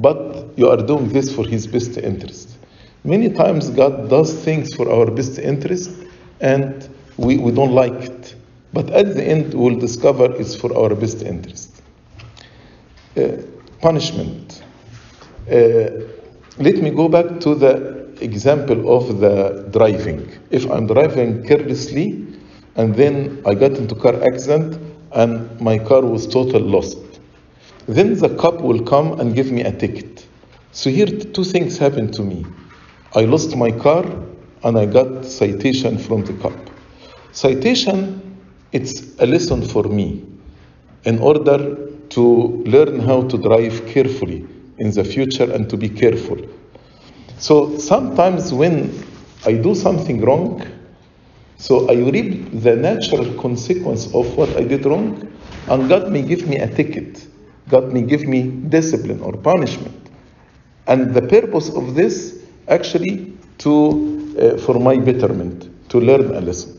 but 0.00 0.46
you 0.56 0.68
are 0.68 0.76
doing 0.76 1.08
this 1.08 1.34
for 1.34 1.46
his 1.46 1.66
best 1.66 1.96
interest. 1.96 2.56
Many 3.04 3.30
times 3.30 3.70
God 3.70 4.10
does 4.10 4.34
things 4.44 4.74
for 4.74 4.90
our 4.90 5.10
best 5.10 5.38
interest 5.38 5.90
and 6.40 6.88
we, 7.16 7.38
we 7.38 7.52
don't 7.52 7.72
like 7.72 7.92
it. 7.92 8.34
But 8.72 8.90
at 8.90 9.14
the 9.14 9.24
end, 9.24 9.54
we'll 9.54 9.78
discover 9.78 10.34
it's 10.34 10.54
for 10.54 10.76
our 10.76 10.94
best 10.94 11.22
interest. 11.22 11.82
Uh, 13.16 13.38
punishment. 13.80 14.62
Uh, 15.50 16.04
let 16.58 16.76
me 16.82 16.90
go 16.90 17.08
back 17.08 17.40
to 17.40 17.54
the 17.54 18.06
example 18.20 18.96
of 18.96 19.20
the 19.20 19.68
driving. 19.70 20.28
If 20.50 20.70
I'm 20.70 20.86
driving 20.86 21.46
carelessly 21.46 22.26
and 22.74 22.94
then 22.94 23.42
I 23.46 23.54
got 23.54 23.72
into 23.72 23.94
car 23.94 24.22
accident 24.22 24.78
and 25.12 25.60
my 25.60 25.78
car 25.78 26.02
was 26.02 26.26
total 26.26 26.60
lost, 26.60 26.98
then 27.86 28.14
the 28.18 28.34
cop 28.36 28.60
will 28.60 28.82
come 28.82 29.18
and 29.20 29.34
give 29.34 29.50
me 29.52 29.62
a 29.62 29.72
ticket. 29.72 30.26
So 30.72 30.90
here 30.90 31.06
two 31.06 31.44
things 31.44 31.78
happened 31.78 32.12
to 32.14 32.22
me. 32.22 32.46
I 33.14 33.24
lost 33.24 33.56
my 33.56 33.70
car 33.70 34.04
and 34.64 34.78
I 34.78 34.86
got 34.86 35.24
citation 35.24 35.98
from 35.98 36.24
the 36.24 36.34
cop. 36.34 36.70
Citation, 37.32 38.38
it's 38.72 39.18
a 39.20 39.26
lesson 39.26 39.62
for 39.62 39.84
me 39.84 40.24
in 41.04 41.18
order 41.20 41.76
to 42.10 42.62
learn 42.66 43.00
how 43.00 43.22
to 43.22 43.38
drive 43.38 43.86
carefully 43.86 44.46
in 44.78 44.90
the 44.90 45.04
future 45.04 45.50
and 45.52 45.68
to 45.70 45.76
be 45.76 45.88
careful. 45.88 46.38
So 47.38 47.78
sometimes 47.78 48.52
when 48.52 49.04
I 49.44 49.52
do 49.52 49.74
something 49.74 50.20
wrong, 50.22 50.66
so 51.58 51.88
I 51.88 51.94
reap 51.94 52.60
the 52.62 52.76
natural 52.76 53.40
consequence 53.40 54.06
of 54.06 54.36
what 54.36 54.56
I 54.56 54.64
did 54.64 54.84
wrong, 54.84 55.22
and 55.68 55.88
God 55.88 56.10
may 56.10 56.22
give 56.22 56.46
me 56.46 56.56
a 56.58 56.66
ticket. 56.66 57.26
God 57.68 57.92
may 57.92 58.02
give 58.02 58.26
me 58.26 58.50
discipline 58.50 59.20
or 59.20 59.32
punishment. 59.32 60.10
And 60.86 61.14
the 61.14 61.22
purpose 61.22 61.68
of 61.70 61.94
this 61.94 62.44
actually 62.68 63.36
to 63.58 64.16
uh, 64.38 64.58
for 64.58 64.78
my 64.78 64.96
betterment, 64.98 65.88
to 65.88 65.98
learn 65.98 66.34
a 66.34 66.40
lesson. 66.40 66.78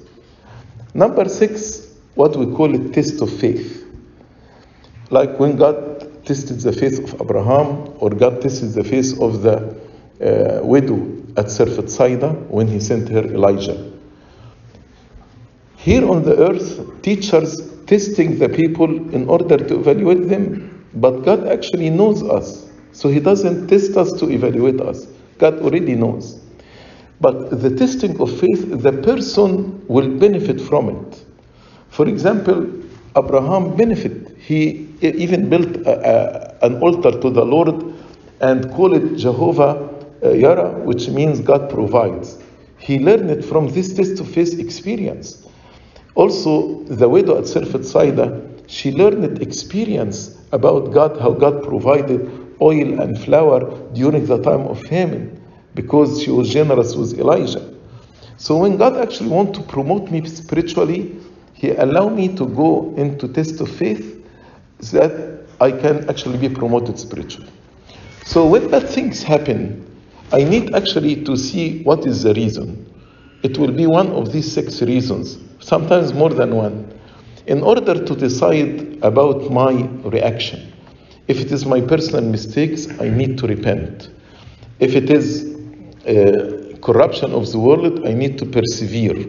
Number 0.94 1.27
six, 1.27 1.96
what 2.15 2.36
we 2.36 2.46
call 2.56 2.74
a 2.75 2.89
test 2.89 3.22
of 3.22 3.32
faith. 3.32 3.86
Like 5.10 5.39
when 5.39 5.56
God 5.56 6.25
tested 6.25 6.60
the 6.60 6.74
faith 6.74 7.00
of 7.00 7.22
Abraham, 7.22 7.94
or 8.00 8.10
God 8.10 8.41
tested 8.41 8.74
the 8.74 8.84
faith 8.84 9.20
of 9.22 9.41
the 9.41 9.56
uh, 10.22 10.65
widow 10.65 10.98
at 11.38 11.46
Serfet 11.46 11.89
Saida 11.89 12.29
when 12.50 12.67
he 12.67 12.79
sent 12.79 13.10
her 13.10 13.24
Elijah. 13.24 13.91
Here 15.77 16.10
on 16.10 16.24
the 16.24 16.36
earth, 16.38 17.01
teachers 17.01 17.72
testing 17.86 18.39
the 18.39 18.50
people 18.50 19.13
in 19.13 19.29
order 19.29 19.58
to 19.58 19.79
evaluate 19.79 20.27
them, 20.27 20.67
but 20.96 21.24
God 21.24 21.48
actually 21.48 21.89
knows 21.89 22.24
us. 22.24 22.70
So 22.91 23.10
he 23.10 23.20
doesn't 23.20 23.67
test 23.67 23.96
us 23.98 24.12
to 24.13 24.29
evaluate 24.29 24.82
us. 24.82 25.06
God 25.38 25.60
already 25.60 25.96
knows. 25.96 26.39
But 27.22 27.62
the 27.62 27.75
testing 27.75 28.20
of 28.22 28.29
faith, 28.39 28.82
the 28.82 28.91
person 28.91 29.86
will 29.88 30.10
benefit 30.17 30.62
from 30.62 30.89
it. 30.89 31.25
For 31.89 32.08
example, 32.08 32.72
Abraham 33.15 33.75
benefited. 33.75 34.36
He 34.39 34.88
even 35.01 35.50
built 35.50 35.75
a, 35.88 36.58
a, 36.62 36.65
an 36.65 36.79
altar 36.82 37.12
to 37.20 37.29
the 37.29 37.44
Lord 37.44 37.94
and 38.39 38.72
called 38.72 38.94
it 38.94 39.15
Jehovah 39.17 39.89
uh, 40.24 40.32
Yara, 40.32 40.72
which 40.79 41.10
means 41.10 41.39
God 41.39 41.70
provides. 41.70 42.38
He 42.77 43.00
learned 43.00 43.32
it 43.32 43.44
from 43.44 43.70
this 43.70 43.94
test 43.94 44.20
of 44.20 44.29
faith 44.29 44.60
experience. 44.60 45.48
Also, 46.15 46.84
the 46.84 47.10
widow 47.10 47.38
at 47.38 47.46
Serfet 47.46 47.86
Saida, 47.86 48.41
she 48.67 48.91
learned 48.91 49.41
experience 49.41 50.37
about 50.51 50.94
God, 50.94 51.20
how 51.20 51.32
God 51.32 51.63
provided 51.63 52.56
oil 52.62 53.00
and 53.01 53.20
flour 53.20 53.60
during 53.94 54.25
the 54.25 54.42
time 54.42 54.62
of 54.62 54.82
famine 54.84 55.42
because 55.75 56.22
she 56.22 56.32
was 56.32 56.50
generous 56.50 56.96
with 56.96 57.20
Elijah. 57.20 57.74
So 58.38 58.58
when 58.58 58.77
God 58.77 58.98
actually 58.98 59.30
want 59.30 59.54
to 59.56 59.62
promote 59.62 60.12
me 60.12 60.25
spiritually, 60.27 61.16
He 61.54 61.72
allow 61.72 62.10
me 62.10 62.36
to 62.36 62.46
go 62.46 62.94
into 62.98 63.27
test 63.27 63.62
of 63.62 63.70
faith 63.70 64.25
so 64.80 65.00
that 65.00 65.46
I 65.60 65.72
can 65.72 66.10
actually 66.10 66.38
be 66.38 66.50
promoted 66.50 67.00
spiritually. 67.00 67.50
So 68.25 68.46
when 68.46 68.70
bad 68.70 68.89
things 68.89 69.24
happen, 69.24 69.84
I 70.32 70.44
need 70.44 70.75
actually 70.75 71.24
to 71.24 71.38
see 71.38 71.84
what 71.84 72.06
is 72.06 72.24
the 72.24 72.34
reason. 72.34 72.86
It 73.44 73.58
will 73.58 73.72
be 73.72 73.88
one 73.88 74.08
of 74.12 74.34
these 74.34 74.51
six 74.51 74.82
reasons, 74.82 75.38
sometimes 75.60 76.13
more 76.13 76.30
than 76.30 76.56
one, 76.56 76.97
in 77.48 77.63
order 77.63 78.06
to 78.06 78.16
decide 78.16 79.00
about 79.01 79.50
my 79.50 79.72
reaction. 80.04 80.72
If 81.27 81.39
it 81.39 81.51
is 81.51 81.66
my 81.66 81.82
personal 81.82 82.24
mistakes, 82.24 82.88
I 83.00 83.10
need 83.10 83.38
to 83.39 83.48
repent. 83.48 84.10
If 84.80 84.96
it 84.96 85.10
is 85.10 85.56
uh, 86.06 86.77
corruption 86.82 87.32
of 87.32 87.51
the 87.51 87.60
world, 87.60 88.06
I 88.06 88.13
need 88.13 88.38
to 88.39 88.46
persevere. 88.46 89.27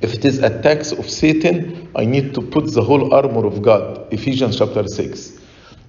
If 0.00 0.14
it 0.14 0.24
is 0.24 0.38
attacks 0.40 0.92
of 0.92 1.08
Satan, 1.08 1.88
I 1.96 2.04
need 2.04 2.34
to 2.34 2.42
put 2.42 2.72
the 2.72 2.82
whole 2.82 3.14
armor 3.14 3.46
of 3.46 3.62
God, 3.62 4.12
Ephesians 4.12 4.58
chapter 4.58 4.86
6. 4.86 5.40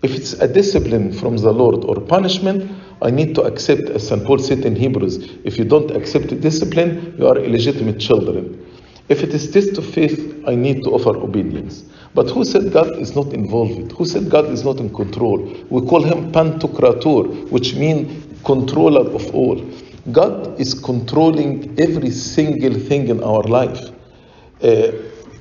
If 0.03 0.15
it's 0.15 0.33
a 0.33 0.47
discipline 0.47 1.12
from 1.12 1.38
the 1.38 1.51
Lord 1.51 1.83
or 1.83 2.00
punishment, 2.00 2.71
I 3.01 3.09
need 3.09 3.36
to 3.36 3.41
accept, 3.41 3.89
as 3.89 4.07
St. 4.07 4.24
Paul 4.24 4.38
said 4.38 4.59
in 4.59 4.75
Hebrews, 4.75 5.17
if 5.43 5.57
you 5.57 5.65
don't 5.65 5.91
accept 5.91 6.39
discipline, 6.39 7.15
you 7.17 7.27
are 7.27 7.38
illegitimate 7.38 8.00
children. 8.00 8.63
If 9.09 9.24
it 9.24 9.33
is 9.33 9.51
test 9.51 9.77
of 9.77 9.86
faith, 9.86 10.37
I 10.47 10.55
need 10.55 10.83
to 10.85 10.91
offer 10.91 11.15
obedience. 11.17 11.83
But 12.13 12.29
who 12.29 12.43
said 12.45 12.71
God 12.71 12.97
is 12.97 13.15
not 13.15 13.33
involved? 13.33 13.91
Who 13.91 14.05
said 14.05 14.29
God 14.29 14.45
is 14.45 14.63
not 14.63 14.79
in 14.79 14.93
control? 14.93 15.37
We 15.69 15.81
call 15.87 16.01
him 16.01 16.31
Pantocrator, 16.31 17.49
which 17.51 17.75
means 17.75 18.25
controller 18.43 19.01
of 19.11 19.35
all. 19.35 19.61
God 20.11 20.59
is 20.59 20.73
controlling 20.73 21.79
every 21.79 22.11
single 22.11 22.73
thing 22.73 23.09
in 23.09 23.21
our 23.23 23.43
life. 23.43 23.89
Uh, 24.63 24.93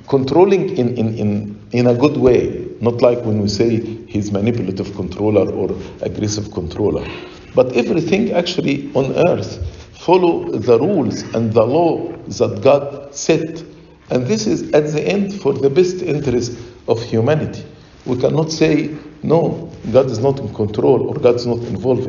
controlling 0.08 0.76
in, 0.76 0.96
in, 0.98 1.14
in, 1.16 1.60
in 1.70 1.86
a 1.86 1.94
good 1.94 2.16
way, 2.16 2.68
not 2.80 3.00
like 3.00 3.20
when 3.25 3.40
we 3.40 3.48
say 3.48 3.78
he's 4.06 4.32
manipulative 4.32 4.94
controller 4.96 5.50
or 5.52 5.70
aggressive 6.02 6.50
controller. 6.52 7.06
But 7.54 7.72
everything 7.72 8.32
actually 8.32 8.92
on 8.94 9.14
earth, 9.28 9.64
follow 9.92 10.50
the 10.50 10.78
rules 10.78 11.22
and 11.34 11.52
the 11.52 11.64
law 11.64 12.12
that 12.12 12.60
God 12.62 13.14
set. 13.14 13.64
And 14.10 14.26
this 14.26 14.46
is 14.46 14.70
at 14.72 14.86
the 14.92 15.02
end 15.02 15.40
for 15.40 15.52
the 15.52 15.70
best 15.70 16.02
interest 16.02 16.58
of 16.86 17.02
humanity. 17.02 17.64
We 18.04 18.16
cannot 18.16 18.52
say, 18.52 18.96
no, 19.22 19.72
God 19.92 20.06
is 20.06 20.20
not 20.20 20.38
in 20.38 20.54
control 20.54 21.08
or 21.08 21.14
God 21.14 21.34
is 21.34 21.46
not 21.46 21.58
involved. 21.58 22.08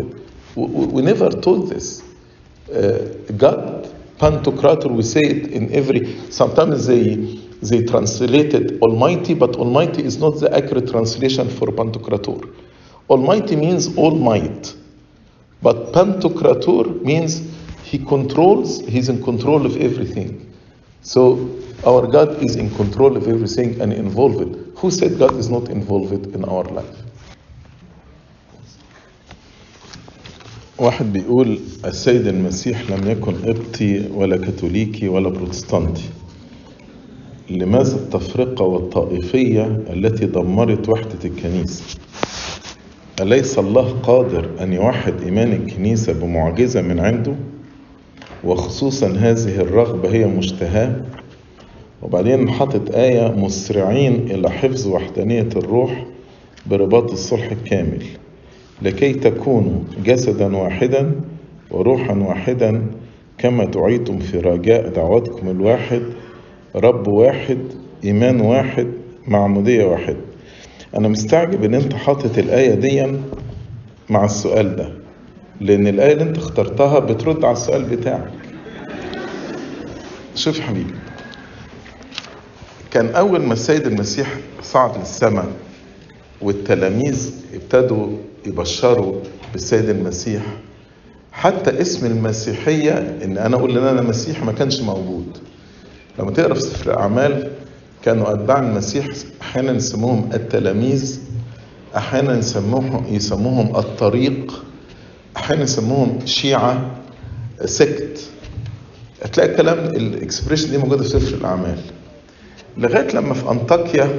We, 0.55 0.65
we, 0.65 1.01
never 1.01 1.29
told 1.29 1.69
this. 1.69 2.03
Uh, 2.71 3.15
God, 3.35 3.91
Pantocrator, 4.19 4.91
we 4.91 5.01
say 5.01 5.21
it 5.21 5.51
in 5.51 5.73
every, 5.73 6.31
sometimes 6.31 6.85
they, 6.85 7.15
they 7.63 7.83
translated 7.83 8.79
Almighty, 8.81 9.33
but 9.33 9.55
Almighty 9.55 10.03
is 10.03 10.19
not 10.19 10.39
the 10.39 10.55
accurate 10.55 10.89
translation 10.89 11.49
for 11.49 11.67
Pantocrator. 11.67 12.53
Almighty 13.09 13.55
means 13.55 13.95
all 13.97 14.15
might. 14.15 14.75
But 15.63 15.93
Pantocrator 15.93 17.01
means 17.01 17.41
he 17.83 17.97
controls, 17.97 18.81
he's 18.81 19.09
in 19.09 19.23
control 19.23 19.65
of 19.65 19.77
everything. 19.77 20.53
So 21.01 21.57
our 21.85 22.07
God 22.07 22.43
is 22.43 22.55
in 22.55 22.69
control 22.75 23.15
of 23.17 23.27
everything 23.27 23.79
and 23.81 23.93
involved. 23.93 24.55
Who 24.77 24.91
said 24.91 25.17
God 25.19 25.35
is 25.37 25.49
not 25.49 25.69
involved 25.69 26.35
in 26.35 26.43
our 26.45 26.63
life? 26.63 27.03
واحد 30.79 31.13
بيقول 31.13 31.59
السيد 31.85 32.27
المسيح 32.27 32.91
لم 32.91 33.11
يكن 33.11 33.31
قبطي 33.35 34.07
ولا 34.13 34.37
كاثوليكي 34.37 35.07
ولا 35.07 35.29
بروتستانتي 35.29 36.03
لماذا 37.49 37.95
التفرقة 37.95 38.65
والطائفية 38.65 39.65
التي 39.89 40.25
دمرت 40.25 40.89
وحدة 40.89 41.19
الكنيسة 41.25 41.83
أليس 43.21 43.59
الله 43.59 43.99
قادر 44.03 44.49
أن 44.61 44.73
يوحد 44.73 45.21
إيمان 45.21 45.53
الكنيسة 45.53 46.13
بمعجزة 46.13 46.81
من 46.81 46.99
عنده 46.99 47.35
وخصوصا 48.43 49.07
هذه 49.07 49.55
الرغبة 49.61 50.09
هي 50.13 50.25
مشتهاة 50.25 51.01
وبعدين 52.01 52.49
حاطط 52.49 52.95
آية 52.95 53.27
مسرعين 53.31 54.13
إلى 54.31 54.49
حفظ 54.49 54.87
وحدانية 54.87 55.49
الروح 55.55 56.05
برباط 56.65 57.11
الصلح 57.11 57.51
الكامل 57.51 58.03
لكي 58.81 59.13
تكونوا 59.13 59.79
جسدا 60.05 60.57
واحدا 60.57 61.11
وروحا 61.71 62.13
واحدا 62.15 62.81
كما 63.37 63.65
دعيتم 63.65 64.19
في 64.19 64.39
رجاء 64.39 64.89
دعوتكم 64.89 65.49
الواحد 65.49 66.01
رب 66.75 67.07
واحد 67.07 67.57
إيمان 68.03 68.41
واحد 68.41 68.87
معمودية 69.27 69.85
واحد. 69.85 70.15
أنا 70.97 71.07
مستعجب 71.07 71.63
إن 71.63 71.73
أنت 71.73 71.93
حاطط 71.93 72.37
الآية 72.37 72.73
دي 72.75 73.07
مع 74.09 74.25
السؤال 74.25 74.75
ده 74.75 74.89
لأن 75.61 75.87
الآية 75.87 76.11
اللي 76.13 76.23
أنت 76.23 76.37
اخترتها 76.37 76.99
بترد 76.99 77.45
على 77.45 77.53
السؤال 77.53 77.83
بتاعك. 77.83 78.31
شوف 80.35 80.57
يا 80.59 80.63
حبيبي. 80.63 80.93
كان 82.91 83.09
أول 83.15 83.41
ما 83.41 83.53
السيد 83.53 83.87
المسيح 83.87 84.37
صعد 84.63 84.97
للسماء 84.97 85.47
والتلاميذ 86.41 87.31
ابتدوا 87.53 88.07
يبشروا 88.45 89.15
بالسيد 89.53 89.89
المسيح 89.89 90.41
حتى 91.31 91.81
اسم 91.81 92.05
المسيحية 92.05 93.17
إن 93.23 93.37
أنا 93.37 93.55
أقول 93.55 93.77
إن 93.77 93.83
أنا 93.87 94.01
مسيح 94.01 94.43
ما 94.43 94.51
كانش 94.51 94.79
موجود. 94.81 95.37
لما 96.19 96.31
تقرأ 96.31 96.53
في 96.53 96.61
سفر 96.61 96.91
الأعمال 96.91 97.51
كانوا 98.03 98.33
أتباع 98.33 98.59
المسيح 98.59 99.07
أحيانا 99.41 99.71
يسموهم 99.71 100.29
التلاميذ 100.33 101.19
أحيانا 101.95 102.37
يسموهم 102.37 103.05
يسموهم 103.15 103.75
الطريق 103.75 104.63
أحيانا 105.37 105.63
يسموهم 105.63 106.19
شيعة 106.25 106.91
سكت. 107.65 108.19
هتلاقي 109.23 109.49
الكلام 109.51 109.77
الإكسبريشن 109.79 110.71
دي 110.71 110.77
موجودة 110.77 111.03
في 111.03 111.09
سفر 111.09 111.35
الأعمال. 111.37 111.77
لغاية 112.79 113.07
لما 113.15 113.33
في 113.33 113.51
أنطاكيا 113.51 114.09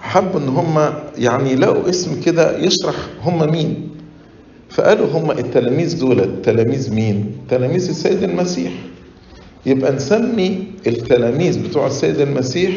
حبوا 0.00 0.40
إن 0.40 0.48
هم 0.48 0.92
يعني 1.18 1.52
يلاقوا 1.52 1.88
اسم 1.88 2.20
كده 2.20 2.58
يشرح 2.58 2.94
هم 3.22 3.50
مين. 3.52 3.88
فقالوا 4.70 5.06
هم 5.06 5.30
التلاميذ 5.30 5.98
دول 5.98 6.42
تلاميذ 6.42 6.94
مين؟ 6.94 7.32
تلاميذ 7.50 7.88
السيد 7.88 8.22
المسيح. 8.22 8.72
يبقى 9.66 9.92
نسمي 9.92 10.64
التلاميذ 10.86 11.68
بتوع 11.68 11.86
السيد 11.86 12.20
المسيح 12.20 12.70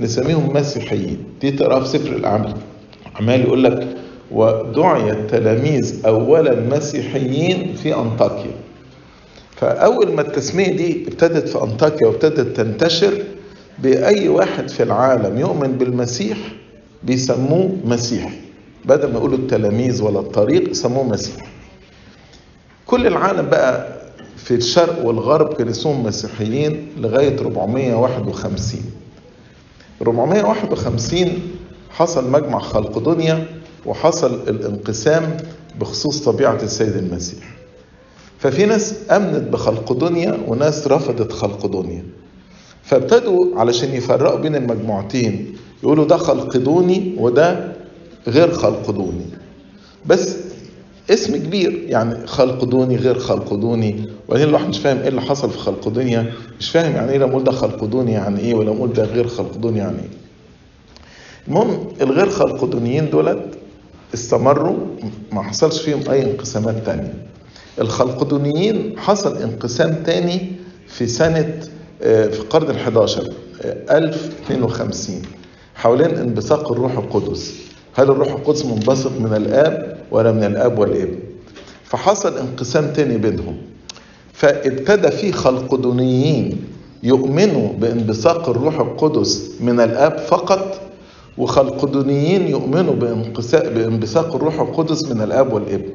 نسميهم 0.00 0.56
مسيحيين. 0.56 1.18
دي 1.40 1.50
تقرا 1.50 1.80
في 1.80 1.88
سفر 1.88 2.12
الاعمال 2.16 2.54
عمال 3.16 3.40
يقول 3.40 3.64
لك 3.64 3.86
ودعي 4.30 5.10
التلاميذ 5.10 6.06
اولا 6.06 6.60
مسيحيين 6.76 7.74
في 7.82 7.94
أنطاكيا. 7.94 8.50
فأول 9.56 10.12
ما 10.12 10.20
التسمية 10.20 10.76
دي 10.76 11.04
ابتدت 11.08 11.48
في 11.48 11.62
أنطاكيا 11.62 12.06
وابتدت 12.06 12.56
تنتشر 12.56 13.12
بأي 13.78 14.28
واحد 14.28 14.68
في 14.68 14.82
العالم 14.82 15.38
يؤمن 15.38 15.72
بالمسيح 15.72 16.38
بيسموه 17.02 17.76
مسيحي 17.84 18.36
بدل 18.84 19.12
ما 19.12 19.18
يقولوا 19.18 19.38
التلاميذ 19.38 20.02
ولا 20.02 20.20
الطريق 20.20 20.70
يسموه 20.70 21.04
مسيح. 21.04 21.46
كل 22.86 23.06
العالم 23.06 23.46
بقى 23.48 23.96
في 24.36 24.54
الشرق 24.54 25.04
والغرب 25.06 25.54
كانوا 25.54 25.72
اسمهم 25.72 26.04
مسيحيين 26.06 26.88
لغاية 26.96 27.38
451 27.38 28.80
451 30.02 31.32
حصل 31.90 32.30
مجمع 32.30 32.58
خلق 32.58 32.98
دنيا 32.98 33.46
وحصل 33.86 34.34
الانقسام 34.48 35.36
بخصوص 35.80 36.24
طبيعة 36.24 36.58
السيد 36.62 36.96
المسيح. 36.96 37.56
ففي 38.38 38.66
ناس 38.66 38.94
أمنت 39.10 39.48
بخلق 39.52 39.92
دنيا 39.92 40.38
وناس 40.46 40.86
رفضت 40.86 41.32
خلق 41.32 41.66
دنيا 41.66 42.04
فابتدوا 42.86 43.60
علشان 43.60 43.94
يفرقوا 43.94 44.38
بين 44.38 44.56
المجموعتين. 44.56 45.56
يقولوا 45.82 46.04
ده 46.04 46.16
خلقدوني 46.16 47.14
وده 47.18 47.72
غير 48.28 48.50
خلقدوني 48.50 49.26
بس 50.06 50.36
اسم 51.10 51.36
كبير 51.36 51.82
يعني 51.86 52.26
خلقدوني 52.26 52.96
غير 52.96 53.18
خلقدوني 53.18 54.06
وبعدين 54.28 54.48
الواحد 54.48 54.68
مش 54.68 54.78
فاهم 54.78 54.98
إيه 54.98 55.08
اللي 55.08 55.20
حصل 55.20 55.50
في 55.50 55.58
خلقدونيا 55.58 56.32
مش 56.60 56.70
فاهم 56.70 56.96
يعني 56.96 57.12
إيه 57.12 57.18
لما 57.18 57.30
أقول 57.30 57.44
ده 57.44 57.52
خلقدوني 57.52 58.12
يعني 58.12 58.40
إيه 58.40 58.54
ولا 58.54 58.70
أقول 58.70 58.92
ده 58.92 59.04
غير 59.04 59.26
خلقدوني 59.28 59.78
يعني 59.78 59.98
إيه. 59.98 60.08
المهم 61.48 61.88
الغير 62.00 62.30
خلقدونيين 62.30 63.10
دولت 63.10 63.44
استمروا 64.14 64.76
ما 65.32 65.42
حصلش 65.42 65.80
فيهم 65.82 66.00
أي 66.10 66.22
انقسامات 66.22 66.86
تانية. 66.86 67.14
الخلقدونيين 67.80 68.94
حصل 68.98 69.36
انقسام 69.36 69.94
تاني 70.06 70.52
في 70.88 71.06
سنة 71.06 71.54
في 72.00 72.38
القرن 72.40 72.70
ال 72.70 72.76
11 72.76 73.32
1052 73.90 75.22
حوالين 75.74 76.10
انبثاق 76.10 76.72
الروح 76.72 76.98
القدس. 76.98 77.54
هل 77.94 78.10
الروح 78.10 78.28
القدس 78.28 78.64
منبثق 78.64 79.20
من 79.20 79.34
الآب 79.36 79.98
ولا 80.10 80.32
من 80.32 80.44
الآب 80.44 80.78
والابن 80.78 81.18
فحصل 81.84 82.38
انقسام 82.38 82.92
تاني 82.92 83.16
بينهم. 83.18 83.56
فابتدى 84.32 85.10
في 85.10 85.32
خلقدونيين 85.32 86.64
يؤمنوا 87.02 87.72
بانبثاق 87.72 88.48
الروح 88.48 88.80
القدس 88.80 89.50
من 89.60 89.80
الآب 89.80 90.18
فقط 90.18 90.80
وخلقدونيين 91.38 92.48
يؤمنوا 92.48 92.94
بانبثاق 93.74 94.34
الروح 94.34 94.60
القدس 94.60 95.04
من 95.04 95.20
الآب 95.22 95.52
والابن 95.52 95.88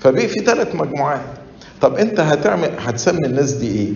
فبقي 0.00 0.28
في 0.28 0.40
ثلاث 0.44 0.74
مجموعات. 0.74 1.20
طب 1.80 1.94
أنت 1.94 2.20
هتعمل 2.20 2.70
هتسمي 2.78 3.26
الناس 3.26 3.52
دي 3.52 3.68
إيه؟ 3.68 3.92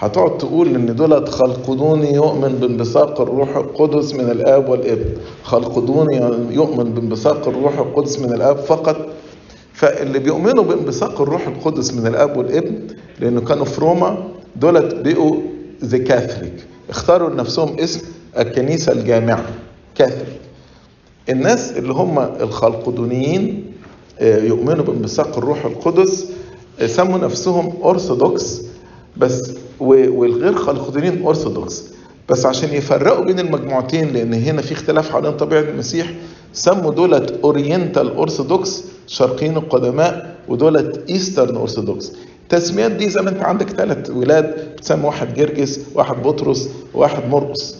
هتقعد 0.00 0.38
تقول 0.38 0.74
إن 0.74 0.96
دولت 0.96 1.28
خلقدوني 1.28 2.14
يؤمن 2.14 2.48
بانبثاق 2.60 3.20
الروح 3.20 3.56
القدس 3.56 4.14
من 4.14 4.30
الآب 4.30 4.68
والابن. 4.68 5.04
خلقدوني 5.44 6.16
يؤمن 6.54 6.92
بانبثاق 6.94 7.48
الروح 7.48 7.78
القدس 7.78 8.18
من 8.18 8.32
الآب 8.32 8.56
فقط. 8.56 8.96
فاللي 9.74 10.18
بيؤمنوا 10.18 10.64
بانبثاق 10.64 11.20
الروح 11.20 11.46
القدس 11.46 11.94
من 11.94 12.06
الآب 12.06 12.36
والابن 12.36 12.78
لأنه 13.20 13.40
كانوا 13.40 13.64
في 13.64 13.80
روما 13.80 14.28
دولت 14.56 14.94
بقوا 15.08 15.36
ذا 15.84 15.98
كاثوليك 15.98 16.64
اختاروا 16.90 17.30
لنفسهم 17.30 17.78
اسم 17.78 18.00
الكنيسة 18.38 18.92
الجامعة 18.92 19.44
كاثوليك 19.94 20.40
الناس 21.28 21.72
اللي 21.72 21.92
هم 21.92 22.18
الخلقدونيين 22.18 23.72
يؤمنوا 24.20 24.84
بانبثاق 24.84 25.38
الروح 25.38 25.64
القدس 25.64 26.26
سموا 26.86 27.18
نفسهم 27.18 27.72
أرثوذكس 27.84 28.62
بس 29.16 29.52
والغير 29.80 30.54
خلقدونيين 30.54 31.26
أرثوذكس. 31.26 31.84
بس 32.28 32.46
عشان 32.46 32.74
يفرقوا 32.74 33.24
بين 33.24 33.38
المجموعتين 33.38 34.12
لأن 34.12 34.34
هنا 34.34 34.62
في 34.62 34.72
اختلاف 34.72 35.10
حوالين 35.10 35.32
طبيعة 35.32 35.60
المسيح 35.60 36.12
سموا 36.52 36.92
دولت 36.92 37.40
أورينتال 37.44 38.16
أرثوذكس 38.16 38.84
شرقيين 39.06 39.56
القدماء 39.56 40.36
ودولت 40.48 41.10
إيسترن 41.10 41.56
أرثوذكس. 41.56 42.12
التسميات 42.42 42.90
دي 42.92 43.10
زي 43.10 43.22
ما 43.22 43.30
انت 43.30 43.42
عندك 43.42 43.68
ثلاث 43.70 44.10
ولاد 44.10 44.74
بتسمي 44.76 45.04
واحد 45.04 45.34
جرجس 45.34 45.80
واحد 45.94 46.22
بطرس 46.22 46.68
وواحد 46.94 47.28
مرقس. 47.28 47.76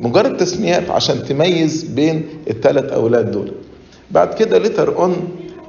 مجرد 0.00 0.36
تسميات 0.36 0.90
عشان 0.90 1.24
تميز 1.24 1.84
بين 1.84 2.24
الثلاث 2.50 2.92
أولاد 2.92 3.30
دول. 3.30 3.52
بعد 4.10 4.34
كده 4.34 4.58
ليتر 4.58 4.96
أون 4.96 5.16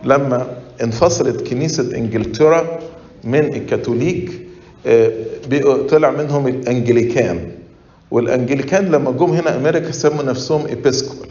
لما 0.03 0.47
انفصلت 0.83 1.47
كنيسة 1.47 1.97
إنجلترا 1.97 2.79
من 3.23 3.53
الكاثوليك 3.55 4.44
طلع 5.89 6.11
منهم 6.11 6.47
الانجليكان. 6.47 7.51
والانجليكان 8.11 8.85
لما 8.85 9.11
جم 9.11 9.25
هنا 9.25 9.55
أمريكا 9.55 9.91
سموا 9.91 10.23
نفسهم 10.23 10.65
ايبسكوبال 10.65 11.29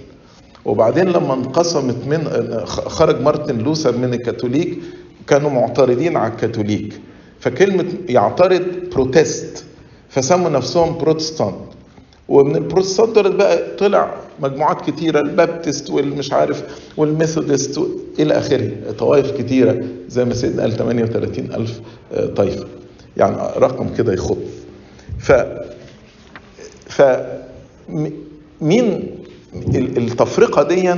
وبعدين 0.65 1.05
لما 1.09 1.35
انقسمت 1.35 1.97
من 2.07 2.29
خرج 2.67 3.21
مارتن 3.21 3.59
لوثر 3.59 3.97
من 3.97 4.15
الكاثوليك 4.15 4.79
كانوا 5.27 5.51
معترضين 5.51 6.17
على 6.17 6.33
الكاثوليك. 6.33 7.01
فكلمة 7.41 7.85
يعترض 8.09 8.63
بروتست 8.93 9.65
فسموا 10.09 10.51
نفسهم 10.51 10.99
بروتستانت 10.99 11.55
ومن 12.29 12.57
البروتستانت 12.57 13.19
بقى 13.19 13.77
طلع 13.79 14.15
مجموعات 14.41 14.91
كتيرة 14.91 15.21
البابتست 15.21 15.91
والمش 15.91 16.33
عارف 16.33 16.63
والميثودست 16.97 17.81
إلى 18.19 18.35
آخره. 18.39 18.71
طوائف 18.99 19.31
كتيرة 19.31 19.85
زي 20.09 20.25
ما 20.25 20.35
سيدنا 20.35 20.63
قال 20.63 20.73
38 20.77 21.49
ألف 21.55 21.81
طائفة. 22.37 22.65
يعني 23.17 23.37
رقم 23.57 23.95
كده 23.95 24.13
يخض. 24.13 24.39
ف 25.19 25.33
ف 26.89 27.03
مين 28.61 29.11
التفرقة 29.75 30.63
دي؟ 30.63 30.95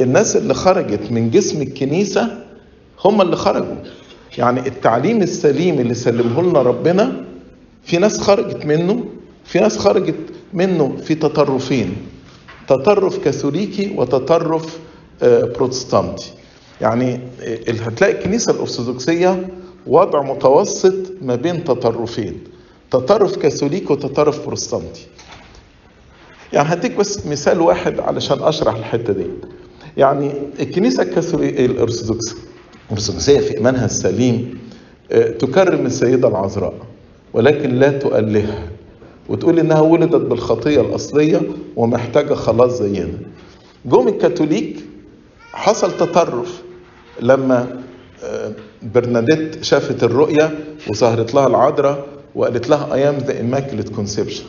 الناس 0.00 0.36
اللي 0.36 0.54
خرجت 0.54 1.10
من 1.12 1.30
جسم 1.30 1.62
الكنيسة 1.62 2.44
هم 3.04 3.20
اللي 3.22 3.36
خرجوا. 3.36 3.76
يعني 4.38 4.60
التعليم 4.68 5.22
السليم 5.22 5.80
اللي 5.80 5.94
سلمه 5.94 6.42
لنا 6.42 6.62
ربنا 6.62 7.24
في 7.84 7.96
ناس 7.98 8.18
خرجت 8.20 8.66
منه 8.66 9.04
في 9.44 9.58
ناس 9.60 9.78
خرجت 9.78 10.14
منه 10.52 10.96
في 11.04 11.14
تطرفين 11.14 11.96
تطرف 12.68 13.18
كاثوليكي 13.18 13.94
وتطرف 13.96 14.78
بروتستانتي. 15.22 16.32
يعني 16.80 17.20
هتلاقي 17.68 18.12
الكنيسة 18.12 18.52
الأرثوذكسية 18.52 19.48
وضع 19.86 20.22
متوسط 20.22 20.94
ما 21.22 21.34
بين 21.34 21.64
تطرفين 21.64 22.40
تطرف 22.90 23.36
كاثوليكي 23.36 23.92
وتطرف 23.92 24.46
بروتستانتي 24.46 25.06
يعني 26.52 26.72
هديك 26.72 26.96
بس 26.96 27.26
مثال 27.26 27.60
واحد 27.60 28.00
علشان 28.00 28.38
أشرح 28.42 28.74
الحتة 28.76 29.12
دي. 29.12 29.26
يعني 29.96 30.32
الكنيسة 30.60 31.02
الكاثوليكيه 31.02 31.66
الارثوذكسيه 31.66 32.36
الارثوذكسيه 32.90 33.40
في 33.40 33.56
إيمانها 33.56 33.84
السليم 33.84 34.58
تكرم 35.10 35.86
السيدة 35.86 36.28
العذراء 36.28 36.74
ولكن 37.34 37.70
لا 37.78 37.90
تؤلهها 37.98 38.68
وتقول 39.28 39.58
إنها 39.58 39.80
ولدت 39.80 40.14
بالخطية 40.14 40.80
الأصلية 40.80 41.40
ومحتاجة 41.76 42.34
خلاص 42.34 42.82
زينا. 42.82 43.18
جم 43.86 44.08
الكاثوليك 44.08 44.76
حصل 45.52 45.96
تطرف 45.96 46.62
لما 47.20 47.80
برناديت 48.94 49.64
شافت 49.64 50.04
الرؤية 50.04 50.58
وظهرت 50.88 51.34
لها 51.34 51.46
العذراء 51.46 52.06
وقالت 52.34 52.68
لها 52.68 52.94
أيام 52.94 53.18
ذا 53.18 53.34
immaculate 53.40 53.88
conception. 53.96 54.42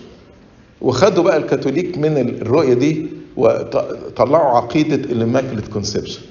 وخدوا 0.81 1.23
بقى 1.23 1.37
الكاثوليك 1.37 1.97
من 1.97 2.17
الرؤية 2.41 2.73
دي 2.73 3.07
وطلعوا 3.37 4.57
عقيدة 4.57 4.95
الاماكلت 4.95 5.67
كونسبشن 5.67 6.21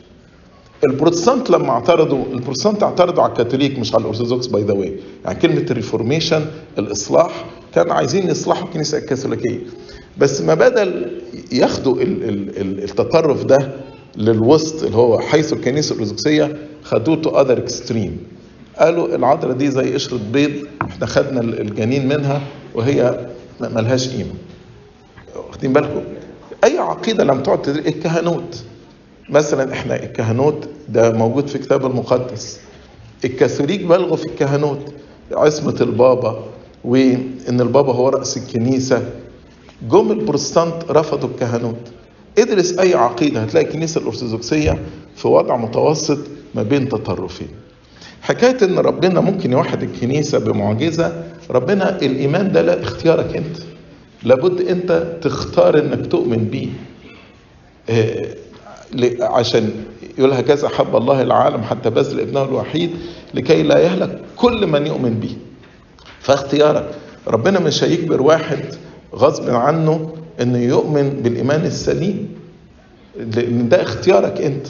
البروتستانت 0.85 1.51
لما 1.51 1.71
اعترضوا 1.71 2.25
البروتستانت 2.33 2.83
اعترضوا 2.83 3.23
على 3.23 3.33
الكاثوليك 3.33 3.79
مش 3.79 3.95
على 3.95 4.03
الأرثوذكس 4.03 4.47
باي 4.47 4.63
ذا 4.63 4.73
واي 4.73 4.97
يعني 5.25 5.39
كلمة 5.39 5.67
الريفورميشن 5.71 6.47
الإصلاح 6.79 7.45
كانوا 7.75 7.95
عايزين 7.95 8.29
يصلحوا 8.31 8.65
الكنيسة 8.69 8.99
الكاثوليكية. 8.99 9.59
بس 10.19 10.41
ما 10.41 10.55
بدل 10.55 11.21
ياخدوا 11.53 11.97
التطرف 12.01 13.45
ده 13.45 13.73
للوسط 14.17 14.83
اللي 14.83 14.97
هو 14.97 15.19
حيث 15.19 15.53
الكنيسة 15.53 15.95
الأرثوذكسية 15.95 16.57
خدوه 16.83 17.17
تو 17.17 17.41
اذر 17.41 17.59
اكستريم 17.59 18.19
قالوا 18.79 19.15
العذراء 19.17 19.53
دي 19.53 19.71
زي 19.71 19.95
قشرة 19.95 20.21
بيض 20.33 20.51
إحنا 20.83 21.07
خدنا 21.07 21.41
الجنين 21.41 22.09
منها 22.09 22.43
وهي 22.75 23.27
ملهاش 23.61 24.09
قيمة. 24.09 24.33
واخدين 25.37 25.73
بالكم؟ 25.73 26.03
أي 26.65 26.79
عقيدة 26.79 27.25
لم 27.25 27.43
تعد 27.43 27.63
تدري؟ 27.63 27.89
الكهنوت. 27.89 28.65
مثلا 29.29 29.73
إحنا 29.73 30.03
الكهنوت 30.03 30.69
ده 30.89 31.13
موجود 31.13 31.47
في 31.49 31.55
الكتاب 31.57 31.87
المقدس. 31.87 32.61
الكاثوليك 33.25 33.85
بلغوا 33.85 34.17
في 34.17 34.25
الكهنوت 34.25 34.93
عصمة 35.33 35.77
البابا 35.81 36.45
وإن 36.85 37.61
البابا 37.61 37.93
هو 37.93 38.09
رأس 38.09 38.37
الكنيسة. 38.37 39.11
جم 39.91 40.13
البروتستانت 40.13 40.91
رفضوا 40.91 41.29
الكهنوت. 41.29 41.77
ادرس 42.39 42.79
أي 42.79 42.95
عقيدة 42.95 43.41
هتلاقي 43.43 43.67
الكنيسة 43.67 44.01
الأرثوذكسية 44.01 44.79
في 45.17 45.29
وضع 45.29 45.57
متوسط 45.57 46.19
ما 46.55 46.63
بين 46.63 46.89
تطرفين. 46.89 47.49
حكاية 48.23 48.57
إن 48.63 48.79
ربنا 48.79 49.21
ممكن 49.21 49.53
يوحد 49.53 49.83
الكنيسة 49.83 50.39
بمعجزة 50.39 51.25
ربنا 51.51 51.97
الإيمان 52.03 52.53
ده 52.53 52.63
لا 52.63 52.83
اختيارك 52.83 53.37
أنت. 53.37 53.57
لابد 54.23 54.61
أنت 54.61 55.17
تختار 55.23 55.79
إنك 55.79 56.07
تؤمن 56.07 56.45
بيه. 56.45 56.69
عشان 59.21 59.71
يقول 60.19 60.33
هكذا 60.33 60.69
حب 60.69 60.97
الله 60.97 61.23
العالم 61.23 61.63
حتى 61.63 61.91
بذل 61.91 62.21
ابنه 62.21 62.45
الوحيد 62.45 62.91
لكي 63.35 63.63
لا 63.63 63.79
يهلك 63.79 64.21
كل 64.37 64.67
من 64.67 64.87
يؤمن 64.87 65.15
به 65.15 65.37
فاختيارك 66.21 66.91
ربنا 67.29 67.61
مش 67.61 67.85
هيجبر 67.85 68.23
واحد 68.23 68.59
غصب 69.15 69.51
عنه 69.51 70.13
انه 70.41 70.59
يؤمن 70.59 71.09
بالإيمان 71.23 71.65
السليم. 71.65 72.29
لأن 73.37 73.69
ده 73.69 73.83
اختيارك 73.83 74.41
أنت. 74.41 74.67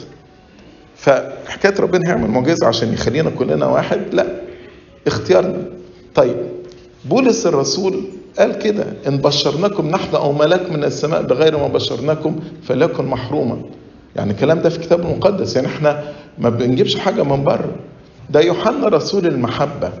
فحكاية 0.95 1.79
ربنا 1.79 2.09
هيعمل 2.09 2.27
معجزة 2.29 2.67
عشان 2.67 2.93
يخلينا 2.93 3.29
كلنا 3.29 3.65
واحد؟ 3.65 4.01
لا. 4.11 4.25
اختيارنا. 5.07 5.57
طيب 6.15 6.35
بولس 7.05 7.47
الرسول 7.47 8.01
قال 8.39 8.57
كده 8.59 8.85
إن 9.07 9.17
بشرناكم 9.17 9.87
نحن 9.89 10.15
أو 10.15 10.31
ملاك 10.31 10.71
من 10.71 10.83
السماء 10.83 11.21
بغير 11.21 11.57
ما 11.57 11.67
بشرناكم 11.67 12.39
فليكن 12.63 13.05
محروما. 13.05 13.61
يعني 14.15 14.31
الكلام 14.31 14.59
ده 14.61 14.69
في 14.69 14.77
الكتاب 14.77 14.99
المقدس 14.99 15.55
يعني 15.55 15.67
إحنا 15.67 16.03
ما 16.37 16.49
بنجيبش 16.49 16.95
حاجة 16.95 17.23
من 17.23 17.43
بره. 17.43 17.75
ده 18.29 18.39
يوحنا 18.41 18.87
رسول 18.87 19.27
المحبة. 19.27 19.91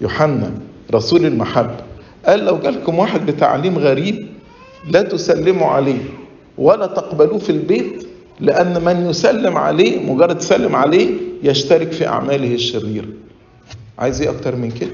يوحنا 0.00 0.50
رسول 0.94 1.26
المحبة. 1.26 1.76
قال 2.26 2.44
لو 2.44 2.58
جالكم 2.58 2.98
واحد 2.98 3.26
بتعليم 3.26 3.78
غريب 3.78 4.26
لا 4.90 5.02
تسلموا 5.02 5.66
عليه 5.68 6.00
ولا 6.58 6.86
تقبلوه 6.86 7.38
في 7.38 7.50
البيت 7.50 8.06
لأن 8.40 8.84
من 8.84 9.06
يسلم 9.10 9.56
عليه 9.56 10.12
مجرد 10.12 10.36
يسلم 10.36 10.76
عليه 10.76 11.10
يشترك 11.42 11.92
في 11.92 12.06
أعماله 12.06 12.54
الشريرة. 12.54 13.06
عايز 13.98 14.22
إيه 14.22 14.30
أكتر 14.30 14.56
من 14.56 14.70
كده؟ 14.70 14.90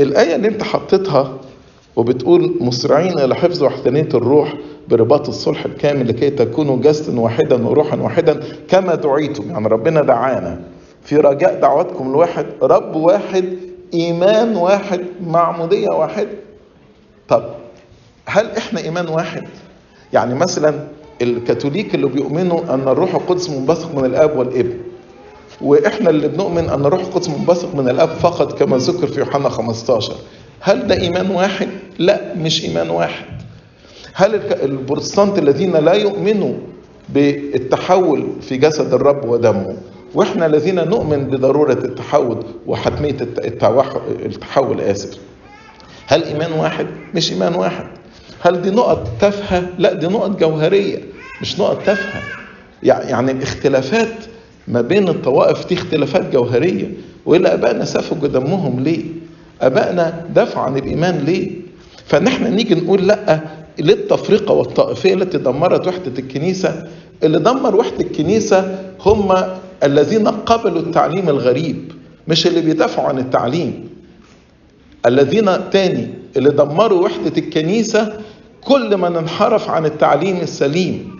الآية 0.00 0.34
اللي 0.36 0.48
أنت 0.48 0.62
حطيتها 0.62 1.38
وبتقول 1.96 2.54
مسرعين 2.60 3.18
إلى 3.18 3.34
حفظ 3.34 3.62
وحدانية 3.62 4.08
الروح 4.14 4.54
برباط 4.88 5.28
الصلح 5.28 5.64
الكامل 5.64 6.08
لكي 6.08 6.30
تكونوا 6.30 6.76
جسدا 6.76 7.20
واحدا 7.20 7.66
وروحا 7.66 7.96
واحدا 7.96 8.40
كما 8.68 8.94
دعيتم. 8.94 9.50
يعني 9.50 9.68
ربنا 9.68 10.02
دعانا. 10.02 10.60
في 11.02 11.16
رجاء 11.16 11.60
دعوتكم 11.60 12.10
الواحد 12.10 12.46
رب 12.62 12.96
واحد 12.96 13.44
إيمان 13.94 14.56
واحد 14.56 15.00
معمودية 15.26 15.88
واحد. 15.88 16.28
طب 17.28 17.44
هل 18.26 18.50
إحنا 18.56 18.80
إيمان 18.80 19.08
واحد؟ 19.08 19.44
يعني 20.12 20.34
مثلا 20.34 20.74
الكاثوليك 21.22 21.94
اللي 21.94 22.06
بيؤمنوا 22.06 22.74
أن 22.74 22.88
الروح 22.88 23.14
القدس 23.14 23.50
منبثق 23.50 23.94
من 23.94 24.04
الآب 24.04 24.36
والابن 24.38 24.74
وإحنا 25.60 26.10
اللي 26.10 26.28
بنؤمن 26.28 26.68
أن 26.70 26.86
الروح 26.86 27.00
القدس 27.00 27.28
منبثق 27.28 27.74
من 27.74 27.88
الآب 27.88 28.08
فقط 28.08 28.58
كما 28.58 28.76
ذكر 28.76 29.06
في 29.06 29.20
يوحنا 29.20 29.48
15 29.48 30.12
هل 30.60 30.86
ده 30.86 30.94
إيمان 31.00 31.30
واحد؟ 31.30 31.68
لا 31.98 32.34
مش 32.34 32.64
إيمان 32.64 32.90
واحد 32.90 33.24
هل 34.14 34.34
البروتستانت 34.62 35.38
الذين 35.38 35.76
لا 35.76 35.92
يؤمنوا 35.92 36.54
بالتحول 37.08 38.26
في 38.40 38.56
جسد 38.56 38.94
الرب 38.94 39.24
ودمه 39.28 39.76
وإحنا 40.14 40.46
الذين 40.46 40.74
نؤمن 40.88 41.24
بضرورة 41.24 41.72
التحول 41.72 42.44
وحتمية 42.66 43.16
التحول 44.24 44.80
آسف 44.80 45.18
هل 46.06 46.22
إيمان 46.24 46.52
واحد 46.52 46.86
مش 47.14 47.32
إيمان 47.32 47.54
واحد 47.54 47.84
هل 48.42 48.62
دي 48.62 48.70
نقط 48.70 49.08
تافهة؟ 49.20 49.66
لا 49.78 49.92
دي 49.92 50.06
نقط 50.06 50.40
جوهرية 50.40 50.98
مش 51.40 51.60
نقط 51.60 51.82
تافهة. 51.86 52.22
يعني 52.82 53.30
الاختلافات 53.32 54.14
ما 54.68 54.80
بين 54.80 55.08
الطوائف 55.08 55.68
دي 55.68 55.74
اختلافات 55.74 56.32
جوهرية 56.32 56.90
والا 57.26 57.54
أبائنا 57.54 57.84
سفكوا 57.84 58.28
دمهم 58.28 58.80
ليه؟ 58.80 59.04
أبائنا 59.62 60.26
دافعوا 60.34 60.64
عن 60.66 60.76
الإيمان 60.76 61.18
ليه؟ 61.18 61.50
فنحن 62.06 62.54
نيجي 62.54 62.74
نقول 62.74 63.06
لأ 63.06 63.40
للتفرقة 63.78 64.52
والطائفية 64.52 65.14
التي 65.14 65.38
دمرت 65.38 65.86
وحدة 65.88 66.12
الكنيسة. 66.18 66.86
اللي 67.22 67.38
دمر 67.38 67.76
وحدة 67.76 68.00
الكنيسة 68.00 68.78
هم 69.00 69.34
الذين 69.82 70.28
قبلوا 70.28 70.80
التعليم 70.80 71.28
الغريب 71.28 71.92
مش 72.28 72.46
اللي 72.46 72.60
بيدافعوا 72.60 73.08
عن 73.08 73.18
التعليم. 73.18 73.88
الذين 75.06 75.70
تاني 75.70 76.08
اللي 76.36 76.50
دمروا 76.50 77.04
وحدة 77.04 77.32
الكنيسة 77.38 78.12
كل 78.64 78.96
من 78.96 79.16
انحرف 79.16 79.70
عن 79.70 79.86
التعليم 79.86 80.36
السليم. 80.36 81.18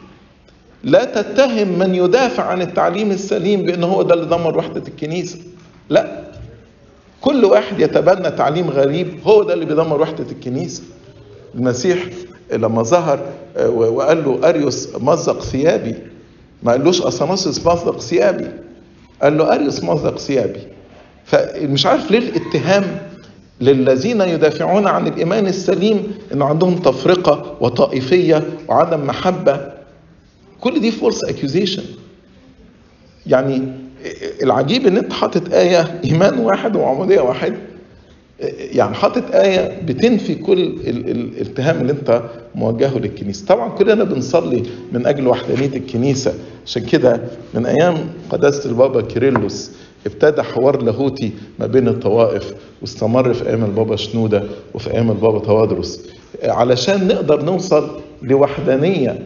لا 0.85 1.05
تتهم 1.05 1.79
من 1.79 1.95
يدافع 1.95 2.43
عن 2.43 2.63
التعليم 2.63 3.11
السليم 3.11 3.63
بأنه 3.63 3.87
هو 3.87 4.03
ده 4.03 4.15
اللي 4.15 4.27
دمر 4.27 4.59
وحدة 4.59 4.83
الكنيسة. 4.89 5.39
لا. 5.89 6.23
كل 7.21 7.45
واحد 7.45 7.81
يتبنى 7.81 8.31
تعليم 8.31 8.71
غريب 8.71 9.19
هو 9.25 9.43
ده 9.43 9.55
اللي 9.55 9.65
بيدمر 9.65 10.01
وحدة 10.01 10.27
الكنيسة. 10.31 10.83
المسيح 11.55 12.05
لما 12.53 12.83
ظهر 12.83 13.21
وقال 13.67 14.25
له 14.25 14.49
أريوس 14.49 14.89
مزق 14.97 15.43
ثيابي 15.43 15.95
ما 16.63 16.73
قالوش 16.73 17.03
أثناسيوس 17.03 17.67
مزق 17.67 18.01
ثيابي. 18.01 18.47
قال 19.23 19.39
له 19.39 19.55
أريوس 19.55 19.85
مزق 19.85 20.19
ثيابي. 20.19 20.61
فمش 21.25 21.87
عارف 21.87 22.11
ليه 22.11 22.19
الاتهام 22.19 23.12
للذين 23.63 24.21
يدافعون 24.21 24.87
عن 24.87 25.07
الإيمان 25.07 25.47
السليم 25.47 26.13
إنه 26.33 26.45
عندهم 26.45 26.77
تفرقة 26.77 27.57
وطائفية 27.61 28.43
وعدم 28.69 29.07
محبة. 29.07 29.73
كل 30.61 30.81
دي 30.81 30.91
فولس 30.91 31.25
اكيوزيشن 31.25 31.83
يعني 33.27 33.63
العجيب 34.43 34.87
إن 34.87 34.97
أنت 34.97 35.13
حاطط 35.13 35.55
آية 35.55 36.01
إيمان 36.05 36.39
واحد 36.39 36.77
وعمودية 36.77 37.21
واحد. 37.21 37.55
يعني 38.59 38.95
حاطط 38.95 39.35
آية 39.35 39.81
بتنفي 39.87 40.35
كل 40.35 40.61
الاتهام 40.87 41.81
اللي 41.81 41.93
أنت 41.93 42.23
موجهه 42.55 42.99
للكنيسة. 42.99 43.47
طبعا 43.47 43.69
كلنا 43.69 44.05
بنصلي 44.05 44.63
من 44.93 45.07
أجل 45.07 45.27
وحدانية 45.27 45.77
الكنيسة. 45.77 46.35
عشان 46.67 46.85
كده 46.85 47.21
من 47.55 47.67
أيام 47.67 47.97
قداسة 48.31 48.71
البابا 48.71 49.01
كيرلس 49.03 49.73
ابتدى 50.07 50.43
حوار 50.43 50.83
لاهوتي 50.83 51.33
ما 51.59 51.67
بين 51.67 51.89
الطوائف 51.89 52.55
واستمر 52.83 53.35
في 53.35 53.49
أيام 53.49 53.65
البابا 53.65 53.97
شنودة 53.97 54.43
وفي 54.75 54.91
أيام 54.95 55.11
البابا 55.11 55.39
توادرس 55.39 56.09
علشان 56.45 57.09
نقدر 57.09 57.43
نوصل 57.43 58.01
لوحدانية 58.23 59.19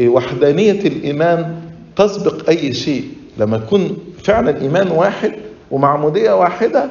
وحدانية 0.00 0.72
الإيمان 0.80 1.54
تسبق 1.96 2.48
أي 2.48 2.72
شيء. 2.72 3.04
لما 3.38 3.56
يكون 3.56 3.96
فعلا 4.24 4.60
إيمان 4.60 4.90
واحد 4.90 5.32
ومعمودية 5.70 6.32
واحدة 6.32 6.90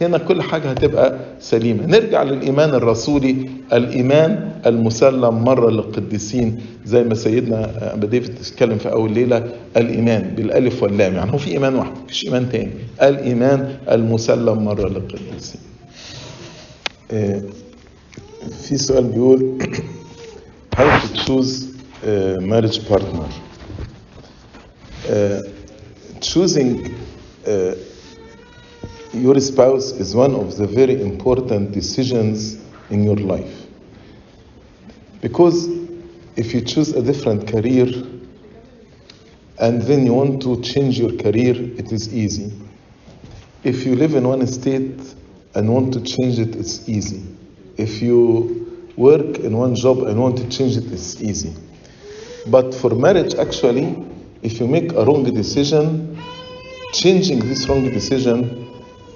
هنا 0.00 0.18
كل 0.18 0.42
حاجة 0.42 0.70
هتبقى 0.70 1.16
سليمة. 1.40 1.86
نرجع 1.86 2.22
للإيمان 2.22 2.70
الرسولي 2.74 3.36
الإيمان 3.72 4.52
المسلم 4.66 5.44
مرة 5.44 5.70
للقديسين 5.70 6.60
زي 6.84 7.04
ما 7.04 7.14
سيدنا 7.14 7.94
أبا 7.94 8.06
ديفيد 8.06 8.38
اتكلم 8.40 8.78
في 8.78 8.92
أول 8.92 9.12
ليلة 9.12 9.52
الإيمان 9.76 10.34
بالألف 10.36 10.82
واللام 10.82 11.14
يعني 11.14 11.32
هو 11.32 11.38
في 11.38 11.50
إيمان 11.50 11.74
واحد 11.74 11.92
مفيش 12.04 12.24
إيمان 12.24 12.48
تاني. 12.52 12.70
الإيمان 13.02 13.76
المسلم 13.90 14.64
مرة 14.64 14.88
للقديسين. 14.88 15.60
في 18.62 18.76
سؤال 18.76 19.04
بيقول 19.04 19.58
how 20.76 21.00
to 21.00 21.26
choose 21.26 21.64
a 22.06 22.40
marriage 22.40 22.78
partner 22.88 23.28
uh, 25.10 25.40
choosing 26.20 26.94
uh, 27.46 27.74
your 29.14 29.40
spouse 29.40 29.92
is 29.92 30.14
one 30.14 30.34
of 30.34 30.56
the 30.56 30.66
very 30.66 31.00
important 31.00 31.72
decisions 31.72 32.58
in 32.90 33.02
your 33.04 33.16
life. 33.16 33.57
Because 35.20 35.68
if 36.36 36.54
you 36.54 36.60
choose 36.60 36.92
a 36.92 37.02
different 37.02 37.48
career 37.48 37.86
and 39.60 39.82
then 39.82 40.06
you 40.06 40.14
want 40.14 40.40
to 40.42 40.60
change 40.62 40.98
your 40.98 41.12
career, 41.16 41.54
it 41.56 41.90
is 41.90 42.14
easy. 42.14 42.52
If 43.64 43.84
you 43.84 43.96
live 43.96 44.14
in 44.14 44.26
one 44.26 44.46
state 44.46 45.00
and 45.54 45.72
want 45.72 45.92
to 45.94 46.00
change 46.00 46.38
it, 46.38 46.54
it's 46.54 46.88
easy. 46.88 47.22
If 47.76 48.00
you 48.00 48.90
work 48.96 49.38
in 49.40 49.56
one 49.56 49.74
job 49.74 50.02
and 50.02 50.20
want 50.20 50.38
to 50.38 50.48
change 50.48 50.76
it, 50.76 50.90
it's 50.92 51.20
easy. 51.20 51.54
But 52.46 52.72
for 52.72 52.90
marriage, 52.94 53.34
actually, 53.34 53.96
if 54.42 54.60
you 54.60 54.68
make 54.68 54.92
a 54.92 55.04
wrong 55.04 55.24
decision, 55.24 56.16
changing 56.92 57.40
this 57.40 57.68
wrong 57.68 57.84
decision 57.90 58.66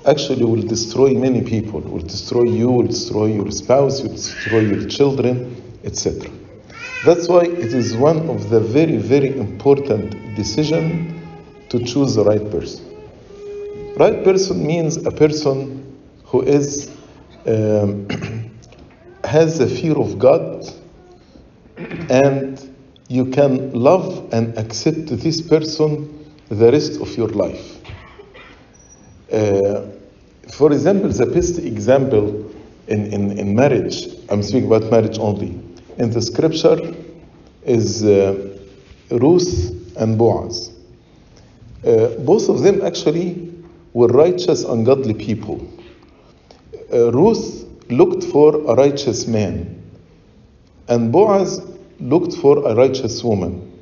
actually 0.04 0.44
will 0.44 0.62
destroy 0.62 1.14
many 1.14 1.42
people, 1.42 1.80
will 1.80 2.00
destroy 2.00 2.42
you, 2.42 2.68
will 2.68 2.86
destroy 2.86 3.26
your 3.26 3.50
spouse, 3.52 4.02
will 4.02 4.10
destroy 4.10 4.58
your 4.58 4.88
children, 4.88 5.61
etc. 5.84 6.30
That's 7.04 7.28
why 7.28 7.42
it 7.42 7.72
is 7.74 7.96
one 7.96 8.28
of 8.28 8.50
the 8.50 8.60
very, 8.60 8.96
very 8.96 9.36
important 9.36 10.36
decision 10.36 11.20
to 11.68 11.82
choose 11.82 12.14
the 12.14 12.24
right 12.24 12.50
person. 12.50 12.84
Right 13.96 14.22
person 14.22 14.66
means 14.66 14.98
a 14.98 15.10
person 15.10 15.96
who 16.24 16.42
is 16.42 16.90
um, 17.46 18.08
has 19.24 19.58
the 19.58 19.66
fear 19.66 19.98
of 19.98 20.18
God 20.18 20.66
and 22.10 22.74
you 23.08 23.26
can 23.26 23.72
love 23.72 24.32
and 24.32 24.56
accept 24.56 25.06
this 25.06 25.40
person 25.40 26.26
the 26.48 26.70
rest 26.70 27.00
of 27.00 27.16
your 27.16 27.28
life. 27.28 27.78
Uh, 29.32 29.88
for 30.52 30.72
example, 30.72 31.08
the 31.08 31.26
best 31.26 31.58
example 31.58 32.50
in, 32.88 33.12
in, 33.12 33.38
in 33.38 33.54
marriage, 33.54 34.08
I'm 34.28 34.42
speaking 34.42 34.66
about 34.66 34.90
marriage 34.90 35.18
only, 35.18 35.58
in 35.98 36.10
the 36.10 36.22
scripture 36.22 36.94
is 37.64 38.04
uh, 38.04 38.58
Ruth 39.10 39.96
and 39.96 40.18
Boaz. 40.18 40.72
Uh, 41.84 42.08
both 42.18 42.48
of 42.48 42.62
them 42.62 42.82
actually 42.82 43.52
were 43.92 44.08
righteous 44.08 44.64
and 44.64 44.86
godly 44.86 45.14
people. 45.14 45.66
Ruth 46.92 47.64
looked 47.90 48.24
for 48.24 48.54
a 48.54 48.74
righteous 48.74 49.26
man, 49.26 49.82
and 50.88 51.10
Boaz 51.10 51.62
looked 52.00 52.34
for 52.34 52.68
a 52.68 52.74
righteous 52.74 53.24
woman. 53.24 53.72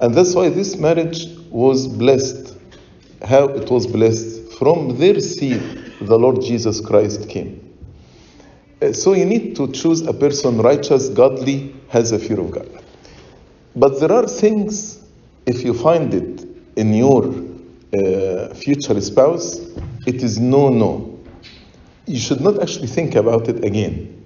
And 0.00 0.14
that's 0.14 0.34
why 0.34 0.48
this 0.48 0.76
marriage 0.76 1.26
was 1.50 1.86
blessed. 1.86 2.56
How 3.22 3.48
it 3.48 3.70
was 3.70 3.86
blessed? 3.86 4.52
From 4.54 4.96
their 4.98 5.20
seed, 5.20 5.62
the 6.00 6.18
Lord 6.18 6.40
Jesus 6.40 6.80
Christ 6.80 7.28
came. 7.28 7.69
So 8.92 9.12
you 9.12 9.26
need 9.26 9.56
to 9.56 9.70
choose 9.72 10.06
a 10.06 10.12
person 10.12 10.58
righteous, 10.58 11.10
godly, 11.10 11.74
has 11.88 12.12
a 12.12 12.18
fear 12.18 12.40
of 12.40 12.50
God. 12.50 12.68
But 13.76 14.00
there 14.00 14.10
are 14.10 14.26
things, 14.26 15.04
if 15.46 15.62
you 15.64 15.74
find 15.74 16.14
it 16.14 16.46
in 16.76 16.94
your 16.94 17.26
uh, 17.26 18.54
future 18.54 18.98
spouse, 19.00 19.58
it 20.06 20.22
is 20.22 20.38
no, 20.38 20.70
no. 20.70 21.18
You 22.06 22.18
should 22.18 22.40
not 22.40 22.62
actually 22.62 22.86
think 22.86 23.16
about 23.16 23.48
it 23.48 23.64
again. 23.64 24.24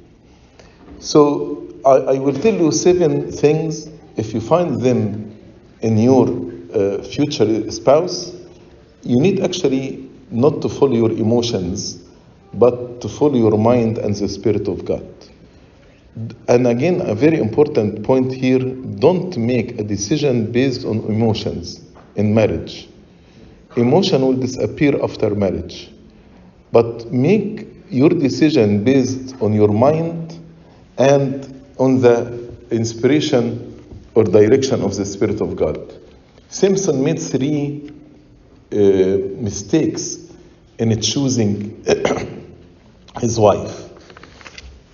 So 1.00 1.66
I, 1.84 2.14
I 2.14 2.18
will 2.18 2.34
tell 2.34 2.54
you 2.54 2.70
seven 2.70 3.32
things. 3.32 3.90
If 4.16 4.32
you 4.32 4.40
find 4.40 4.80
them 4.80 5.36
in 5.80 5.98
your 5.98 6.28
uh, 6.72 7.02
future 7.02 7.70
spouse, 7.72 8.32
you 9.02 9.20
need 9.20 9.40
actually 9.40 10.08
not 10.30 10.62
to 10.62 10.68
follow 10.68 10.94
your 10.94 11.10
emotions, 11.10 12.02
but 12.54 12.93
to 13.00 13.08
follow 13.08 13.36
your 13.36 13.58
mind 13.58 13.98
and 13.98 14.14
the 14.14 14.28
Spirit 14.28 14.68
of 14.68 14.84
God. 14.84 15.06
And 16.48 16.66
again, 16.66 17.00
a 17.00 17.14
very 17.14 17.38
important 17.38 18.04
point 18.04 18.32
here 18.32 18.60
don't 18.60 19.36
make 19.36 19.80
a 19.80 19.82
decision 19.82 20.52
based 20.52 20.84
on 20.84 20.98
emotions 21.00 21.80
in 22.14 22.32
marriage. 22.34 22.88
Emotion 23.76 24.22
will 24.22 24.34
disappear 24.36 25.02
after 25.02 25.34
marriage. 25.34 25.90
But 26.70 27.12
make 27.12 27.66
your 27.90 28.10
decision 28.10 28.84
based 28.84 29.34
on 29.40 29.52
your 29.52 29.68
mind 29.68 30.38
and 30.98 31.62
on 31.78 32.00
the 32.00 32.48
inspiration 32.70 33.70
or 34.14 34.24
direction 34.24 34.82
of 34.82 34.94
the 34.96 35.04
Spirit 35.04 35.40
of 35.40 35.56
God. 35.56 35.92
Samson 36.48 37.02
made 37.02 37.18
three 37.18 37.90
uh, 38.72 38.76
mistakes 38.76 40.18
in 40.78 41.00
choosing 41.00 41.84
his 43.20 43.38
wife. 43.38 43.90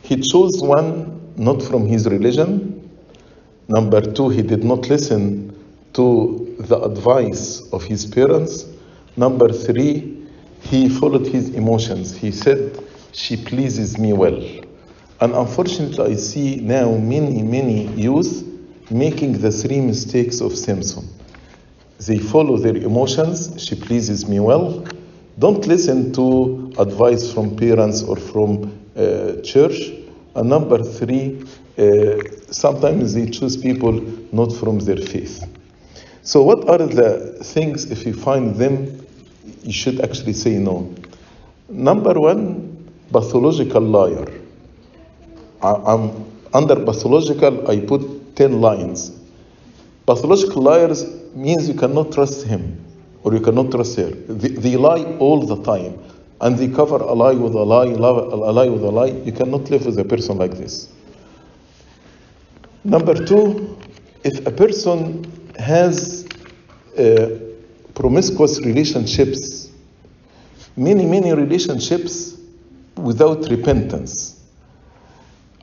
He 0.03 0.17
chose 0.17 0.61
one 0.63 1.35
not 1.37 1.63
from 1.63 1.87
his 1.87 2.07
religion. 2.07 2.91
Number 3.69 4.01
two, 4.01 4.29
he 4.29 4.43
did 4.43 4.65
not 4.65 4.89
listen 4.89 5.57
to 5.95 6.57
the 6.59 6.81
advice 6.81 7.63
of 7.73 7.85
his 7.85 8.07
parents. 8.07 8.67
Number 9.17 9.53
three, 9.53 10.27
he 10.63 10.89
followed 10.89 11.27
his 11.27 11.51
emotions. 11.51 12.15
He 12.15 12.33
said, 12.33 12.85
She 13.13 13.37
pleases 13.37 13.99
me 13.99 14.13
well. 14.13 14.37
And 15.21 15.35
unfortunately, 15.35 16.13
I 16.13 16.17
see 16.17 16.57
now 16.57 16.93
many, 16.97 17.43
many 17.43 17.87
youth 17.89 18.45
making 18.91 19.39
the 19.39 19.51
three 19.51 19.81
mistakes 19.81 20.41
of 20.41 20.57
Samson. 20.57 21.09
They 22.07 22.19
follow 22.19 22.57
their 22.57 22.77
emotions, 22.77 23.63
she 23.63 23.75
pleases 23.75 24.27
me 24.27 24.41
well. 24.41 24.87
Don't 25.39 25.67
listen 25.67 26.13
to 26.15 26.60
advice 26.79 27.33
from 27.33 27.57
parents 27.57 28.03
or 28.03 28.17
from 28.17 28.73
uh, 28.97 29.41
church. 29.43 29.93
And 30.35 30.49
number 30.49 30.83
three, 30.83 31.43
uh, 31.79 32.17
sometimes 32.51 33.15
they 33.15 33.31
choose 33.31 33.57
people 33.57 33.93
not 34.33 34.53
from 34.53 34.79
their 34.81 34.97
faith. 34.97 35.45
So, 36.23 36.43
what 36.43 36.69
are 36.69 36.79
the 36.79 37.43
things, 37.43 37.91
if 37.91 38.07
you 38.07 38.13
find 38.13 38.55
them, 38.55 39.07
you 39.63 39.73
should 39.73 40.01
actually 40.01 40.35
say 40.35 40.59
no? 40.59 40.95
Number 41.69 42.19
one, 42.21 42.93
pathological 43.13 43.81
liar. 43.81 44.31
I, 45.63 45.95
am 45.95 46.27
under 46.53 46.77
pathological, 46.77 47.71
I 47.71 47.81
put 47.81 48.37
10 48.37 48.61
lines. 48.61 49.13
Pathological 50.07 50.63
liars 50.63 51.05
means 51.35 51.69
you 51.69 51.75
cannot 51.75 52.13
trust 52.13 52.45
him 52.45 52.85
or 53.23 53.35
you 53.35 53.41
cannot 53.41 53.71
trust 53.71 53.97
her. 53.97 54.11
They, 54.11 54.49
they 54.49 54.77
lie 54.77 55.05
all 55.19 55.47
the 55.47 55.63
time. 55.63 55.99
And 56.41 56.57
they 56.57 56.69
cover 56.69 56.97
a 56.97 57.13
lie 57.13 57.35
with 57.35 57.55
a 57.55 57.63
lie, 57.63 57.87
a 57.87 58.53
lie 58.53 58.69
with 58.69 58.83
a 58.83 58.91
lie, 58.91 59.07
you 59.25 59.33
cannot 59.33 59.69
live 59.71 59.87
with 59.87 59.99
a 59.99 60.05
person 60.05 60.39
like 60.39 60.53
this. 60.53 60.89
Number 62.83 63.15
two, 63.27 63.79
if 64.25 64.47
a 64.47 64.51
person 64.51 65.25
has 65.59 66.27
uh, 66.99 67.29
promiscuous 67.95 68.61
relationships, 68.65 69.71
many, 70.77 71.05
many 71.05 71.33
relationships 71.35 72.39
without 72.97 73.49
repentance. 73.51 74.41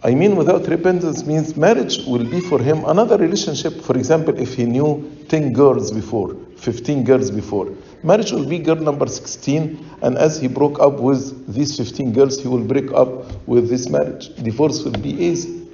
I 0.04 0.14
mean, 0.14 0.36
without 0.36 0.68
repentance 0.68 1.26
means 1.26 1.58
marriage 1.58 2.06
will 2.06 2.24
be 2.24 2.40
for 2.40 2.62
him 2.62 2.86
another 2.86 3.18
relationship. 3.18 3.82
For 3.82 3.98
example, 3.98 4.38
if 4.40 4.54
he 4.54 4.66
knew 4.66 5.12
10 5.28 5.54
girls 5.54 5.92
before, 5.92 6.36
15 6.58 7.04
girls 7.04 7.32
before, 7.32 7.74
marriage 8.04 8.32
will 8.32 8.46
be 8.46 8.60
girl 8.60 8.76
number 8.76 9.08
16, 9.08 9.86
and 10.02 10.18
as 10.18 10.40
he 10.40 10.48
broke 10.48 10.80
up 10.80 11.00
with 11.00 11.54
these 11.54 11.78
15 11.78 12.14
girls, 12.14 12.42
he 12.42 12.48
will 12.48 12.64
break 12.64 12.92
up 12.92 13.48
with 13.48 13.70
this 13.70 13.90
marriage. 13.90 14.34
Divorce 14.36 14.84
will 14.84 15.00
be 15.00 15.12
easy. 15.12 15.68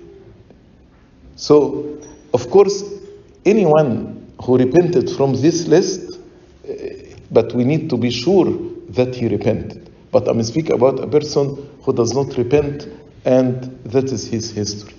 So, 1.35 1.97
of 2.33 2.49
course, 2.49 2.83
anyone 3.45 4.31
who 4.41 4.57
repented 4.57 5.09
from 5.11 5.33
this 5.33 5.67
list, 5.67 6.19
eh, 6.67 7.15
but 7.31 7.53
we 7.53 7.63
need 7.63 7.89
to 7.89 7.97
be 7.97 8.11
sure 8.11 8.45
that 8.89 9.15
he 9.15 9.27
repented. 9.27 9.89
But 10.11 10.27
I'm 10.27 10.41
speaking 10.43 10.73
about 10.73 10.99
a 10.99 11.07
person 11.07 11.69
who 11.81 11.93
does 11.93 12.13
not 12.13 12.37
repent, 12.37 12.87
and 13.25 13.63
that 13.85 14.05
is 14.05 14.27
his 14.27 14.51
history. 14.51 14.93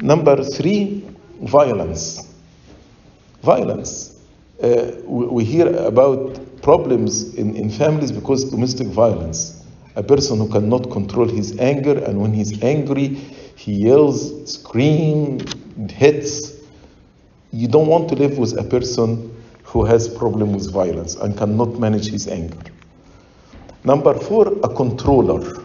Number 0.00 0.42
three, 0.42 1.04
violence. 1.42 2.28
Violence. 3.42 4.11
Uh, 4.62 4.92
we, 5.06 5.44
hear 5.44 5.66
about 5.86 6.38
problems 6.62 7.34
in, 7.34 7.56
in 7.56 7.68
families 7.68 8.12
because 8.12 8.44
domestic 8.48 8.86
violence. 8.86 9.64
A 9.96 10.04
person 10.04 10.38
who 10.38 10.48
cannot 10.48 10.88
control 10.92 11.26
his 11.26 11.58
anger, 11.58 11.98
and 12.04 12.20
when 12.20 12.32
he's 12.32 12.62
angry, 12.62 13.08
he 13.56 13.72
yells, 13.72 14.52
screams, 14.52 15.52
hits. 15.90 16.60
You 17.50 17.66
don't 17.66 17.88
want 17.88 18.08
to 18.10 18.14
live 18.14 18.38
with 18.38 18.56
a 18.56 18.62
person 18.62 19.34
who 19.64 19.84
has 19.84 20.08
problem 20.08 20.52
with 20.52 20.72
violence 20.72 21.16
and 21.16 21.36
cannot 21.36 21.80
manage 21.80 22.06
his 22.06 22.28
anger. 22.28 22.56
Number 23.82 24.14
four, 24.14 24.46
a 24.62 24.68
controller. 24.68 25.60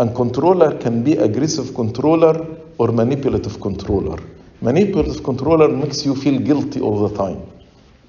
And 0.00 0.16
controller 0.16 0.76
can 0.78 1.04
be 1.04 1.16
aggressive 1.16 1.76
controller 1.76 2.44
or 2.78 2.88
manipulative 2.88 3.60
controller. 3.60 4.18
Manipulative 4.62 5.22
controller 5.22 5.68
makes 5.68 6.04
you 6.04 6.16
feel 6.16 6.40
guilty 6.40 6.80
all 6.80 7.08
the 7.08 7.16
time 7.16 7.40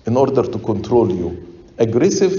in 0.06 0.18
order 0.18 0.44
to 0.44 0.60
control 0.60 1.12
you. 1.12 1.48
Aggressive, 1.78 2.34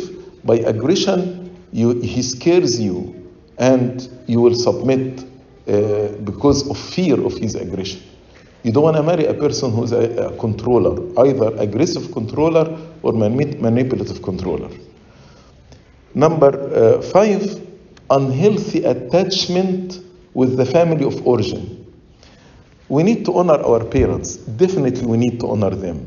by 0.45 0.57
aggression, 0.57 1.57
you, 1.73 2.01
he 2.01 2.23
scares 2.23 2.81
you 2.81 3.15
and 3.59 4.09
you 4.27 4.41
will 4.41 4.55
submit 4.55 5.25
uh, 5.69 6.09
because 6.25 6.69
of 6.69 6.77
fear 6.79 7.21
of 7.25 7.35
his 7.39 7.55
aggression. 7.55 8.03
You 8.63 8.73
don't 8.73 8.85
want 8.85 8.97
to 8.97 9.03
marry 9.03 9.27
a 9.27 9.35
person 9.35 9.73
who's 9.73 9.93
a, 9.93 10.27
a 10.27 10.37
controller, 10.39 11.01
either 11.27 11.57
aggressive 11.57 12.13
controller 12.13 12.79
or 13.03 13.13
mani- 13.13 13.57
manipulative 13.57 14.23
controller. 14.23 14.71
Number 16.15 16.51
uh, 16.75 17.03
five, 17.03 17.43
unhealthy 18.11 18.85
attachment 18.85 20.01
with 20.35 20.57
the 20.57 20.67
family 20.67 21.05
of 21.05 21.27
origin. 21.27 21.79
We 22.89 23.03
need 23.03 23.25
to 23.25 23.35
honor 23.35 23.61
our 23.65 23.85
parents. 23.85 24.37
Definitely, 24.37 25.07
we 25.07 25.17
need 25.17 25.41
to 25.41 25.49
honor 25.49 25.71
them. 25.71 26.07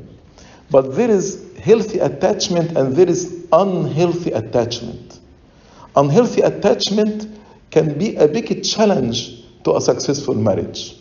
But 0.69 0.95
there 0.95 1.09
is 1.09 1.44
healthy 1.65 1.97
attachment 1.97 2.77
and 2.77 2.95
there 2.95 3.09
is 3.09 3.47
unhealthy 3.51 4.31
attachment. 4.31 5.19
Unhealthy 5.95 6.41
attachment 6.41 7.27
can 7.71 7.97
be 7.97 8.15
a 8.17 8.27
big 8.27 8.63
challenge 8.63 9.43
to 9.63 9.75
a 9.75 9.81
successful 9.81 10.35
marriage. 10.35 10.95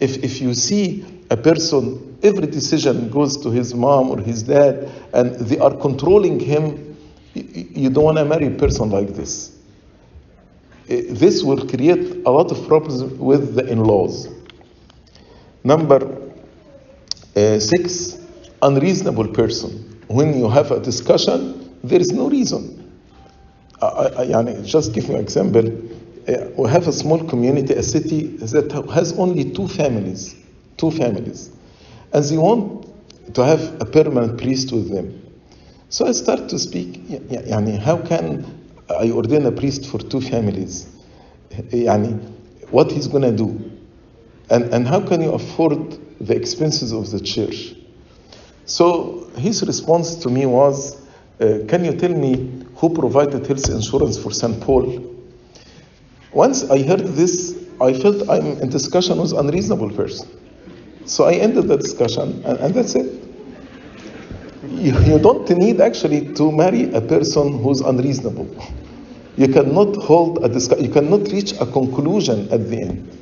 If, 0.00 0.24
if 0.24 0.40
you 0.40 0.52
see 0.54 1.04
a 1.30 1.36
person, 1.36 2.18
every 2.24 2.48
decision 2.48 3.08
goes 3.08 3.36
to 3.44 3.50
his 3.50 3.72
mom 3.72 4.10
or 4.10 4.18
his 4.18 4.42
dad, 4.42 4.90
and 5.12 5.36
they 5.36 5.58
are 5.58 5.74
controlling 5.76 6.40
him, 6.40 6.96
you 7.34 7.88
don't 7.88 8.04
want 8.04 8.18
to 8.18 8.24
marry 8.24 8.46
a 8.46 8.58
person 8.58 8.90
like 8.90 9.14
this. 9.14 9.56
This 10.86 11.44
will 11.44 11.68
create 11.68 12.26
a 12.26 12.30
lot 12.30 12.50
of 12.50 12.66
problems 12.66 13.04
with 13.04 13.54
the 13.54 13.64
in 13.66 13.84
laws. 13.84 14.28
Number 15.62 16.00
uh, 17.36 17.58
six, 17.60 18.18
unreasonable 18.61 19.27
person. 19.29 19.71
When 20.07 20.37
you 20.37 20.49
have 20.49 20.71
a 20.71 20.79
discussion, 20.79 21.77
there 21.83 21.99
is 21.99 22.11
no 22.11 22.29
reason. 22.29 22.79
I, 23.81 24.33
I, 24.33 24.61
just 24.61 24.93
give 24.93 25.05
you 25.05 25.15
an 25.15 25.21
example. 25.21 25.67
Uh, 26.27 26.47
we 26.57 26.69
have 26.69 26.87
a 26.87 26.93
small 26.93 27.21
community, 27.27 27.73
a 27.73 27.83
city 27.83 28.27
that 28.37 28.71
has 28.93 29.17
only 29.19 29.51
two 29.51 29.67
families, 29.67 30.35
two 30.77 30.91
families, 30.91 31.49
and 32.13 32.23
they 32.23 32.37
want 32.37 32.87
to 33.33 33.43
have 33.43 33.81
a 33.81 33.85
permanent 33.85 34.37
priest 34.39 34.71
with 34.71 34.89
them. 34.89 35.19
So 35.89 36.07
I 36.07 36.13
start 36.13 36.47
to 36.49 36.59
speak. 36.59 36.99
يعني 37.09 37.79
how 37.79 37.97
can 37.97 38.45
I 38.89 39.11
ordain 39.11 39.45
a 39.45 39.51
priest 39.51 39.85
for 39.87 39.97
two 39.99 40.21
families? 40.21 40.87
يعني 41.51 42.19
what 42.71 42.91
he's 42.91 43.07
gonna 43.07 43.31
do, 43.31 43.59
and 44.49 44.73
and 44.73 44.87
how 44.87 45.01
can 45.01 45.21
you 45.21 45.33
afford 45.33 45.97
the 46.21 46.35
expenses 46.35 46.93
of 46.93 47.11
the 47.11 47.19
church? 47.19 47.75
So 48.68 49.30
his 49.36 49.62
response 49.66 50.14
to 50.16 50.28
me 50.28 50.44
was, 50.44 50.96
uh, 51.40 51.64
"Can 51.66 51.84
you 51.86 51.92
tell 51.92 52.12
me 52.12 52.32
who 52.76 52.90
provided 52.90 53.46
health 53.46 53.68
insurance 53.70 54.18
for 54.18 54.30
St. 54.30 54.60
Paul?" 54.60 54.86
Once 56.32 56.68
I 56.70 56.82
heard 56.82 57.06
this, 57.16 57.56
I 57.80 57.94
felt 57.94 58.28
I'm 58.28 58.60
in 58.60 58.68
discussion 58.68 59.18
with 59.20 59.32
unreasonable 59.32 59.90
person. 59.90 60.28
So 61.06 61.24
I 61.24 61.34
ended 61.34 61.68
the 61.68 61.78
discussion, 61.78 62.42
and, 62.44 62.58
and 62.60 62.74
that's 62.74 62.94
it. 62.94 63.10
You, 64.68 64.92
you 65.00 65.18
don't 65.18 65.48
need 65.48 65.80
actually 65.80 66.34
to 66.34 66.52
marry 66.52 66.92
a 66.92 67.00
person 67.00 67.62
who's 67.62 67.80
unreasonable. 67.80 68.48
You 69.38 69.48
cannot 69.48 69.96
hold 69.96 70.44
a 70.44 70.48
discussion, 70.48 70.84
you 70.84 70.92
cannot 70.92 71.32
reach 71.32 71.52
a 71.58 71.64
conclusion 71.64 72.48
at 72.52 72.68
the 72.68 72.82
end. 72.82 73.18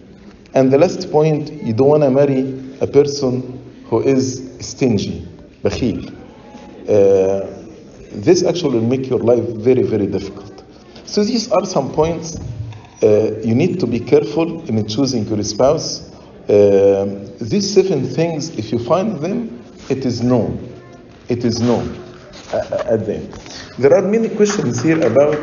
And 0.55 0.73
the 0.73 0.79
last 0.79 1.13
point, 1.13 1.53
you 1.63 1.73
don't 1.73 1.89
want 1.89 2.03
to 2.03 2.11
marry 2.11 2.41
a 2.81 2.87
person 2.89 3.63
who 3.85 4.03
is 4.03 4.51
stingy, 4.59 5.29
bakhil. 5.66 6.14
Uh, 6.88 7.48
this 8.12 8.44
actually 8.44 8.80
will 8.80 8.88
make 8.88 9.10
your 9.10 9.20
life 9.20 9.44
very, 9.44 9.84
very 9.84 10.08
difficult. 10.08 10.64
So 11.06 11.24
these 11.24 11.52
are 11.52 11.66
some 11.66 11.92
points 11.92 12.38
uh, 13.04 13.40
you 13.44 13.56
need 13.56 13.80
to 13.80 13.88
be 13.88 14.00
careful 14.00 14.64
in 14.70 14.88
choosing 14.88 15.26
your 15.28 15.44
spouse. 15.44 16.12
Uh, 16.48 17.06
these 17.40 17.74
seven 17.74 18.06
things, 18.06 18.50
if 18.60 18.72
you 18.72 18.78
find 18.78 19.18
them, 19.20 19.64
it 19.90 20.06
is 20.06 20.22
no. 20.22 20.58
It 21.28 21.44
is 21.44 21.62
no 21.62 21.80
uh, 22.54 22.84
at 22.86 23.06
the 23.06 23.16
end. 23.16 23.34
There 23.80 23.96
are 23.96 24.04
many 24.04 24.30
questions 24.30 24.84
here 24.84 25.02
about 25.02 25.40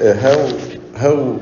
uh, 0.00 0.14
how 0.18 0.38
how 0.98 1.40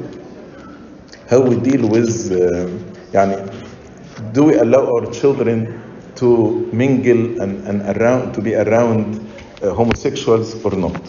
how 1.30 1.40
we 1.40 1.56
deal 1.60 1.88
with 1.88 2.30
uh, 2.32 2.68
يعني, 3.12 4.32
do 4.32 4.44
we 4.44 4.58
allow 4.58 4.84
our 4.86 5.10
children 5.12 5.79
to 6.21 6.69
mingle 6.71 7.41
and, 7.41 7.67
and 7.67 7.97
around 7.97 8.33
to 8.33 8.41
be 8.41 8.53
around 8.53 9.27
uh, 9.63 9.73
homosexuals 9.73 10.63
or 10.63 10.71
not? 10.71 11.01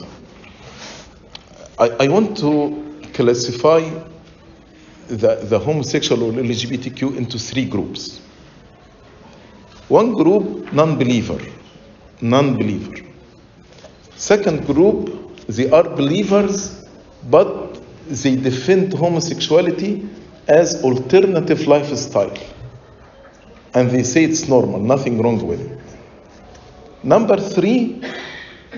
I, 1.78 2.04
I 2.04 2.08
want 2.08 2.36
to 2.38 2.82
classify 3.12 3.80
the, 5.08 5.36
the 5.44 5.58
homosexual 5.58 6.22
or 6.22 6.32
LGBTQ 6.32 7.16
into 7.18 7.38
three 7.38 7.66
groups. 7.66 8.22
One 9.88 10.14
group, 10.14 10.72
non 10.72 10.96
believer. 10.96 11.38
Non 12.22 12.56
believer. 12.56 13.04
Second 14.16 14.64
group, 14.64 15.36
they 15.46 15.68
are 15.70 15.82
believers, 15.82 16.88
but 17.28 17.78
they 18.06 18.36
defend 18.36 18.94
homosexuality 18.94 20.08
as 20.48 20.82
alternative 20.82 21.66
lifestyle. 21.66 22.34
And 23.74 23.90
they 23.90 24.02
say 24.02 24.24
it's 24.24 24.48
normal, 24.48 24.80
nothing 24.80 25.20
wrong 25.22 25.46
with 25.46 25.60
it. 25.60 25.78
Number 27.02 27.36
three, 27.36 28.02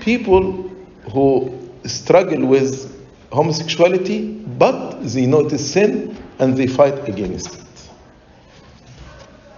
people 0.01 0.69
who 1.11 1.69
struggle 1.85 2.45
with 2.45 2.91
homosexuality, 3.31 4.31
but 4.57 5.01
they 5.01 5.25
know 5.25 5.41
it 5.45 5.53
is 5.53 5.71
sin 5.73 6.17
and 6.39 6.55
they 6.57 6.67
fight 6.67 7.07
against 7.07 7.53
it. 7.55 7.89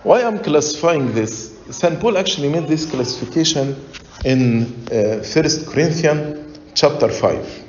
Why 0.03 0.23
I'm 0.23 0.39
classifying 0.39 1.13
this? 1.13 1.57
St. 1.69 1.99
Paul 1.99 2.17
actually 2.17 2.49
made 2.49 2.67
this 2.67 2.89
classification 2.89 3.75
in 4.25 4.63
uh, 4.91 5.23
1 5.23 5.65
Corinthians 5.65 6.59
chapter 6.73 7.09
5. 7.09 7.63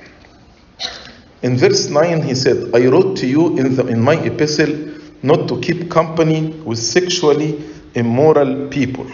In 1.42 1.56
verse 1.56 1.88
9, 1.88 2.22
he 2.22 2.34
said, 2.34 2.74
I 2.74 2.86
wrote 2.86 3.16
to 3.18 3.26
you 3.26 3.58
in, 3.58 3.76
the, 3.76 3.86
in 3.86 4.00
my 4.00 4.14
epistle 4.14 4.72
not 5.22 5.48
to 5.48 5.60
keep 5.60 5.90
company 5.90 6.50
with 6.64 6.78
sexually 6.78 7.64
immoral 7.94 8.68
people. 8.68 9.06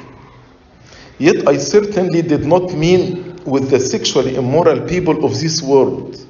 Yet 1.19 1.49
I 1.49 1.57
certainly 1.57 2.23
did 2.23 2.45
not 2.45 2.75
mean 2.75 3.37
with 3.45 3.71
the 3.71 3.81
sexually 3.81 4.37
immoral 4.37 4.81
people 4.83 5.25
of 5.25 5.41
this 5.41 5.63
world, 5.63 6.25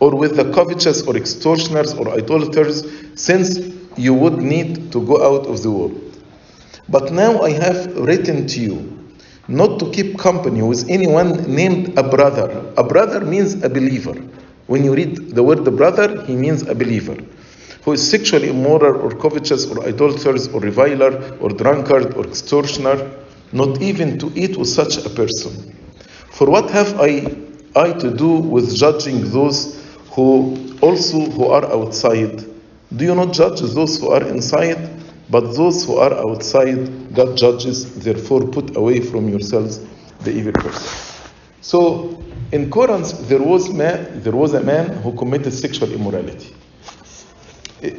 or 0.00 0.16
with 0.16 0.36
the 0.36 0.52
covetous 0.52 1.02
or 1.02 1.16
extortioners 1.16 1.94
or 1.94 2.08
idolaters, 2.10 2.84
since 3.14 3.58
you 3.96 4.14
would 4.14 4.38
need 4.38 4.92
to 4.92 5.04
go 5.06 5.16
out 5.22 5.46
of 5.46 5.62
the 5.62 5.70
world. 5.70 6.00
But 6.88 7.12
now 7.12 7.40
I 7.40 7.50
have 7.50 7.96
written 7.96 8.46
to 8.48 8.60
you 8.60 8.92
not 9.48 9.78
to 9.78 9.90
keep 9.90 10.18
company 10.18 10.62
with 10.62 10.88
anyone 10.88 11.42
named 11.52 11.96
a 11.98 12.02
brother. 12.02 12.72
A 12.76 12.82
brother 12.82 13.20
means 13.20 13.62
a 13.62 13.68
believer. 13.68 14.14
When 14.66 14.82
you 14.82 14.94
read 14.94 15.34
the 15.34 15.42
word 15.42 15.64
brother, 15.76 16.24
he 16.24 16.34
means 16.34 16.62
a 16.62 16.74
believer 16.74 17.16
who 17.86 17.92
is 17.92 18.10
sexually 18.10 18.48
immoral 18.48 19.00
or 19.00 19.12
covetous 19.12 19.64
or 19.70 19.86
idolaters 19.86 20.48
or 20.48 20.60
reviler 20.60 21.38
or 21.40 21.50
drunkard 21.50 22.14
or 22.16 22.26
extortioner, 22.26 23.08
not 23.52 23.80
even 23.80 24.18
to 24.18 24.26
eat 24.34 24.56
with 24.56 24.68
such 24.68 24.98
a 25.06 25.08
person. 25.08 25.72
For 26.30 26.50
what 26.50 26.68
have 26.70 27.00
I, 27.00 27.32
I 27.76 27.92
to 27.92 28.10
do 28.10 28.38
with 28.38 28.74
judging 28.74 29.30
those 29.30 29.80
who 30.10 30.76
also 30.82 31.20
who 31.30 31.46
are 31.46 31.64
outside? 31.64 32.44
Do 32.96 33.04
you 33.04 33.14
not 33.14 33.32
judge 33.32 33.60
those 33.60 34.00
who 34.00 34.10
are 34.10 34.22
inside? 34.24 34.90
But 35.30 35.54
those 35.54 35.84
who 35.84 35.96
are 35.96 36.12
outside, 36.12 37.14
God 37.14 37.36
judges. 37.36 38.02
Therefore, 38.02 38.48
put 38.48 38.76
away 38.76 39.00
from 39.00 39.28
yourselves 39.28 39.80
the 40.22 40.32
evil 40.32 40.52
person. 40.52 40.88
So, 41.60 42.20
in 42.50 42.68
Corinth, 42.68 43.28
there 43.28 43.42
was 43.42 43.72
man, 43.72 44.22
there 44.22 44.34
was 44.34 44.54
a 44.54 44.60
man 44.60 44.88
who 45.02 45.12
committed 45.12 45.52
sexual 45.52 45.92
immorality, 45.92 46.54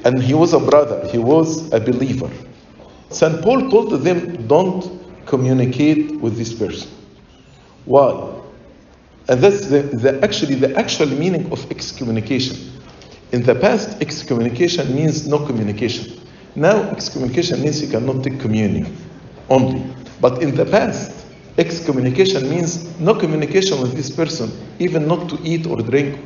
and 0.03 0.21
he 0.21 0.33
was 0.33 0.53
a 0.53 0.59
brother. 0.59 1.07
He 1.07 1.17
was 1.17 1.71
a 1.71 1.79
believer. 1.79 2.29
Saint 3.09 3.41
Paul 3.41 3.69
told 3.69 3.91
them, 4.03 4.47
"Don't 4.47 4.83
communicate 5.25 6.19
with 6.19 6.37
this 6.37 6.53
person." 6.53 6.89
Why? 7.85 8.33
And 9.29 9.41
that's 9.41 9.67
the, 9.67 9.81
the 9.81 10.19
actually 10.23 10.55
the 10.55 10.75
actual 10.77 11.07
meaning 11.07 11.51
of 11.51 11.69
excommunication. 11.71 12.55
In 13.31 13.43
the 13.43 13.55
past, 13.55 14.01
excommunication 14.01 14.95
means 14.95 15.27
no 15.27 15.45
communication. 15.45 16.21
Now, 16.55 16.89
excommunication 16.91 17.61
means 17.61 17.81
you 17.81 17.89
cannot 17.89 18.23
take 18.23 18.39
communion 18.39 18.95
only. 19.49 19.83
But 20.21 20.41
in 20.41 20.55
the 20.55 20.65
past, 20.65 21.25
excommunication 21.57 22.49
means 22.49 22.99
no 22.99 23.15
communication 23.15 23.81
with 23.81 23.93
this 23.95 24.09
person, 24.09 24.49
even 24.79 25.07
not 25.07 25.29
to 25.29 25.37
eat 25.43 25.67
or 25.67 25.77
drink. 25.77 26.19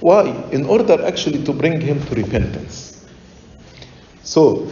Why? 0.00 0.28
In 0.52 0.66
order 0.66 1.02
actually 1.06 1.44
to 1.44 1.52
bring 1.52 1.80
him 1.80 2.04
to 2.06 2.14
repentance. 2.14 2.93
So, 4.24 4.66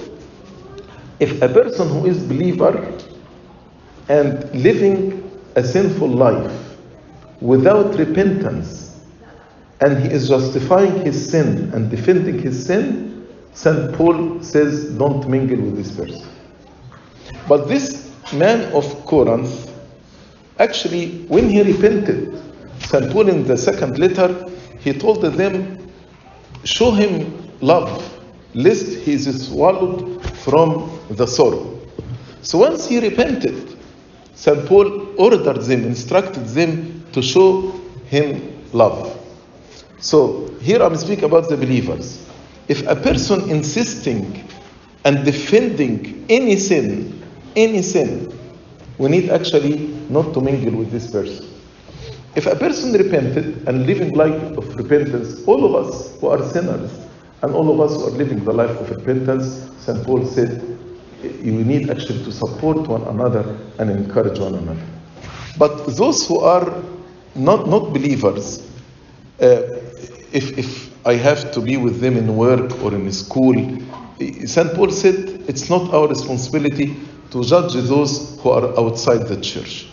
if 1.21 1.41
a 1.41 1.49
person 1.49 1.89
who 1.89 2.07
is 2.07 2.19
believer 2.25 2.99
and 4.09 4.53
living 4.55 5.31
a 5.55 5.63
sinful 5.63 6.09
life 6.09 6.77
without 7.41 7.95
repentance, 7.97 9.01
and 9.81 10.03
he 10.03 10.11
is 10.11 10.29
justifying 10.29 11.05
his 11.05 11.31
sin 11.31 11.73
and 11.75 11.91
defending 11.91 12.41
his 12.41 12.67
sin, 12.67 13.27
St. 13.53 13.93
Paul 13.95 14.43
says, 14.43 14.91
don't 14.95 15.29
mingle 15.29 15.61
with 15.61 15.77
this 15.77 15.91
person. 15.95 16.27
But 17.49 17.69
this 17.69 18.11
man 18.33 18.73
of 18.73 18.85
Corinth, 19.05 19.71
actually, 20.59 21.25
when 21.27 21.49
he 21.51 21.63
repented, 21.63 22.41
St. 22.79 23.13
Paul 23.13 23.29
in 23.29 23.47
the 23.47 23.59
second 23.59 23.99
letter, 23.99 24.49
he 24.79 24.93
told 24.93 25.23
them, 25.23 25.91
show 26.65 26.93
him 26.93 27.51
love, 27.61 28.22
lest 28.55 28.87
he 29.05 29.13
is 29.13 29.49
swallowed 29.49 30.25
from 30.39 30.99
the 31.11 31.27
sorrow. 31.27 31.79
So 32.43 32.59
once 32.59 32.87
he 32.87 32.99
repented, 32.99 33.77
St. 34.35 34.67
Paul 34.67 35.21
ordered 35.21 35.63
them, 35.63 35.85
instructed 35.85 36.45
them 36.47 37.05
to 37.13 37.23
show 37.23 37.71
him 38.07 38.65
love. 38.73 39.19
So 40.01 40.49
here 40.61 40.83
I'm 40.83 40.97
speaking 40.97 41.25
about 41.25 41.49
the 41.49 41.57
believers. 41.57 42.29
If 42.69 42.87
a 42.87 42.97
person 42.97 43.49
insisting 43.51 44.49
and 45.05 45.25
defending 45.25 46.25
any 46.29 46.57
sin, 46.57 47.23
any 47.55 47.83
sin, 47.83 48.37
we 48.99 49.09
need 49.09 49.31
actually 49.31 49.89
not 50.09 50.35
to 50.35 50.41
mingle 50.41 50.75
with 50.75 50.91
this 50.91 51.11
person. 51.11 51.49
If 52.35 52.47
a 52.47 52.57
person 52.57 52.93
repented 52.93 53.69
and 53.69 53.87
living 53.87 54.15
life 54.15 54.41
of 54.57 54.75
repentance, 54.77 55.45
all 55.47 55.65
of 55.65 55.87
us 55.87 56.19
who 56.19 56.29
are 56.29 56.43
sinners 56.51 56.91
and 57.43 57.55
all 57.55 57.71
of 57.73 57.81
us 57.81 57.97
who 57.97 58.07
are 58.07 58.17
living 58.17 58.45
the 58.45 58.53
life 58.53 58.71
of 58.71 58.91
repentance, 58.91 59.71
St. 59.85 60.05
Paul 60.05 60.25
said, 60.25 60.79
you 61.23 61.53
need 61.53 61.91
actually 61.91 62.25
to 62.25 62.33
support 62.33 62.87
one 62.89 63.03
another 63.03 63.59
and 63.79 63.91
encourage 63.91 64.39
one 64.39 64.55
another. 64.55 64.87
But 65.59 65.97
those 65.97 66.27
who 66.27 66.39
are 66.39 66.83
not, 67.35 67.69
not 67.69 67.93
believers, 67.93 68.61
uh, 69.41 69.63
if, 70.33 70.57
if 70.59 70.93
I 71.05 71.15
have 71.15 71.51
to 71.53 71.61
be 71.61 71.77
with 71.77 72.01
them 72.01 72.17
in 72.17 72.37
work 72.37 72.81
or 72.83 72.95
in 72.95 73.11
school. 73.13 73.55
St. 74.47 74.73
Paul 74.75 74.91
said 74.91 75.15
it's 75.49 75.69
not 75.69 75.93
our 75.93 76.07
responsibility 76.07 76.97
to 77.31 77.43
judge 77.43 77.73
those 77.73 78.39
who 78.41 78.51
are 78.51 78.79
outside 78.79 79.27
the 79.27 79.41
church, 79.41 79.89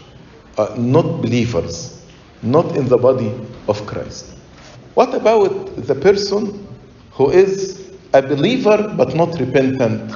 uh, 0.57 0.75
not 0.77 1.21
believers, 1.21 2.05
not 2.43 2.75
in 2.75 2.87
the 2.87 2.97
body 2.97 3.33
of 3.67 3.83
Christ. 3.87 4.35
What 4.93 5.15
about 5.15 5.75
the 5.77 5.95
person 5.95 6.68
who 7.19 7.29
is 7.31 7.91
a 8.13 8.21
believer 8.21 8.93
but 8.95 9.13
not 9.13 9.37
repentant? 9.41 10.15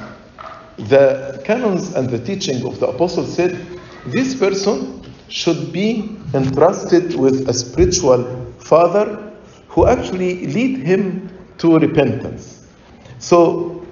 The 0.78 1.42
canons 1.44 1.94
and 1.94 2.08
the 2.08 2.18
teaching 2.18 2.64
of 2.64 2.80
the 2.80 2.86
apostle 2.86 3.26
said 3.26 3.52
this 4.06 4.34
person 4.34 5.02
should 5.28 5.70
be 5.70 6.16
entrusted 6.32 7.14
with 7.14 7.46
a 7.46 7.52
spiritual 7.52 8.24
father 8.58 9.32
who 9.68 9.86
actually 9.86 10.46
lead 10.46 10.78
him 10.78 11.28
to 11.58 11.78
repentance. 11.78 12.66
So 13.18 13.86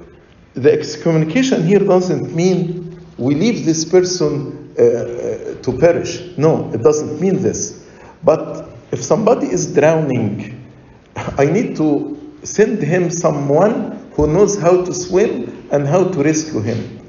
the 0.54 0.72
excommunication 0.72 1.66
here 1.66 1.80
doesn't 1.80 2.34
mean 2.34 2.98
we 3.18 3.34
leave 3.34 3.66
this 3.66 3.84
person 3.84 4.74
uh, 4.78 4.82
uh, 4.82 5.54
to 5.60 5.78
perish. 5.78 6.22
No, 6.38 6.70
it 6.72 6.82
doesn't 6.82 7.20
mean 7.20 7.42
this. 7.42 7.86
But 8.24 8.70
if 8.90 9.04
somebody 9.04 9.48
is 9.48 9.74
drowning, 9.74 10.66
I 11.36 11.44
need 11.44 11.76
to 11.76 12.22
send 12.43 12.82
him 12.82 13.11
someone 13.11 14.11
who 14.14 14.26
knows 14.26 14.59
how 14.59 14.84
to 14.84 14.93
swim 14.93 15.68
and 15.70 15.86
how 15.86 16.05
to 16.05 16.22
rescue 16.22 16.61
him. 16.61 17.01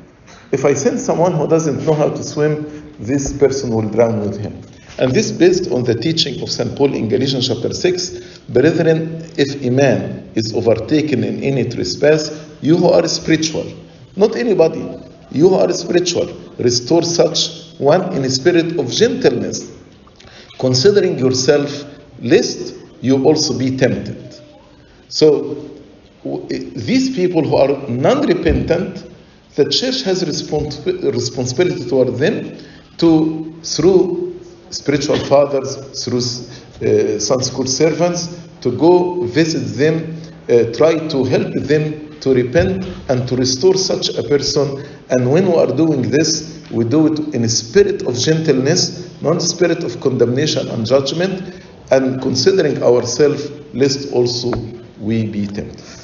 If 0.52 0.66
I 0.66 0.74
send 0.74 1.00
someone 1.00 1.34
who 1.34 1.48
doesn't 1.48 1.86
know 1.86 1.94
how 1.94 2.10
to 2.10 2.24
swim, 2.24 2.94
this 3.00 3.34
person 3.38 3.72
will 3.72 3.90
drown 3.90 4.20
with 4.22 4.40
him. 4.40 4.62
And 5.00 5.12
this 5.12 5.32
based 5.32 5.72
on 5.72 5.84
the 5.84 5.96
teaching 5.96 6.42
of 6.44 6.52
St. 6.52 6.78
Paul 6.78 6.94
in 6.94 7.10
Galatians 7.10 7.48
chapter 7.48 7.74
6 7.74 8.40
Brethren, 8.50 9.26
if 9.38 9.64
a 9.64 9.72
man 9.72 10.30
is 10.36 10.54
overtaken 10.54 11.24
in 11.24 11.42
any 11.42 11.68
trespass, 11.68 12.30
you 12.62 12.78
who 12.78 12.90
are 12.90 13.08
spiritual, 13.08 13.66
not 14.16 14.36
anybody, 14.36 14.82
you 15.32 15.50
who 15.50 15.56
are 15.56 15.74
spiritual, 15.74 16.28
restore 16.60 17.02
such 17.02 17.74
one 17.80 18.14
in 18.14 18.24
a 18.24 18.30
spirit 18.30 18.78
of 18.80 18.92
gentleness, 18.92 19.72
considering 20.60 21.18
yourself, 21.18 21.86
lest 22.22 22.76
you 23.02 23.26
also 23.26 23.58
be 23.58 23.76
tempted. 23.76 24.33
So, 25.14 25.56
these 26.50 27.16
people 27.16 27.44
who 27.44 27.56
are 27.56 27.88
non 27.88 28.26
repentant, 28.26 29.06
the 29.54 29.66
church 29.66 30.02
has 30.02 30.24
respons- 30.24 30.84
responsibility 31.14 31.88
toward 31.88 32.16
them 32.16 32.58
to, 32.98 33.54
through 33.62 34.42
spiritual 34.72 35.20
fathers, 35.26 35.76
through 36.04 36.18
uh, 36.18 37.20
Sunday 37.20 37.44
school 37.44 37.68
servants, 37.68 38.42
to 38.62 38.72
go 38.72 39.22
visit 39.26 39.78
them, 39.78 40.20
uh, 40.50 40.74
try 40.74 40.98
to 41.10 41.24
help 41.26 41.54
them 41.54 42.20
to 42.22 42.34
repent 42.34 42.84
and 43.10 43.28
to 43.28 43.36
restore 43.36 43.76
such 43.76 44.18
a 44.18 44.24
person. 44.24 44.84
And 45.12 45.32
when 45.32 45.46
we 45.46 45.56
are 45.58 45.68
doing 45.68 46.10
this, 46.10 46.66
we 46.72 46.86
do 46.86 47.14
it 47.14 47.36
in 47.36 47.44
a 47.44 47.50
spirit 47.50 48.02
of 48.08 48.18
gentleness, 48.18 49.22
not 49.22 49.36
a 49.36 49.42
spirit 49.42 49.84
of 49.84 50.02
condemnation 50.02 50.68
and 50.70 50.88
judgment, 50.88 51.54
and 51.92 52.20
considering 52.20 52.82
ourselves, 52.82 53.52
lest 53.76 54.12
also 54.12 54.52
we 55.04 55.28
be 55.28 55.48
tempted. 55.48 56.03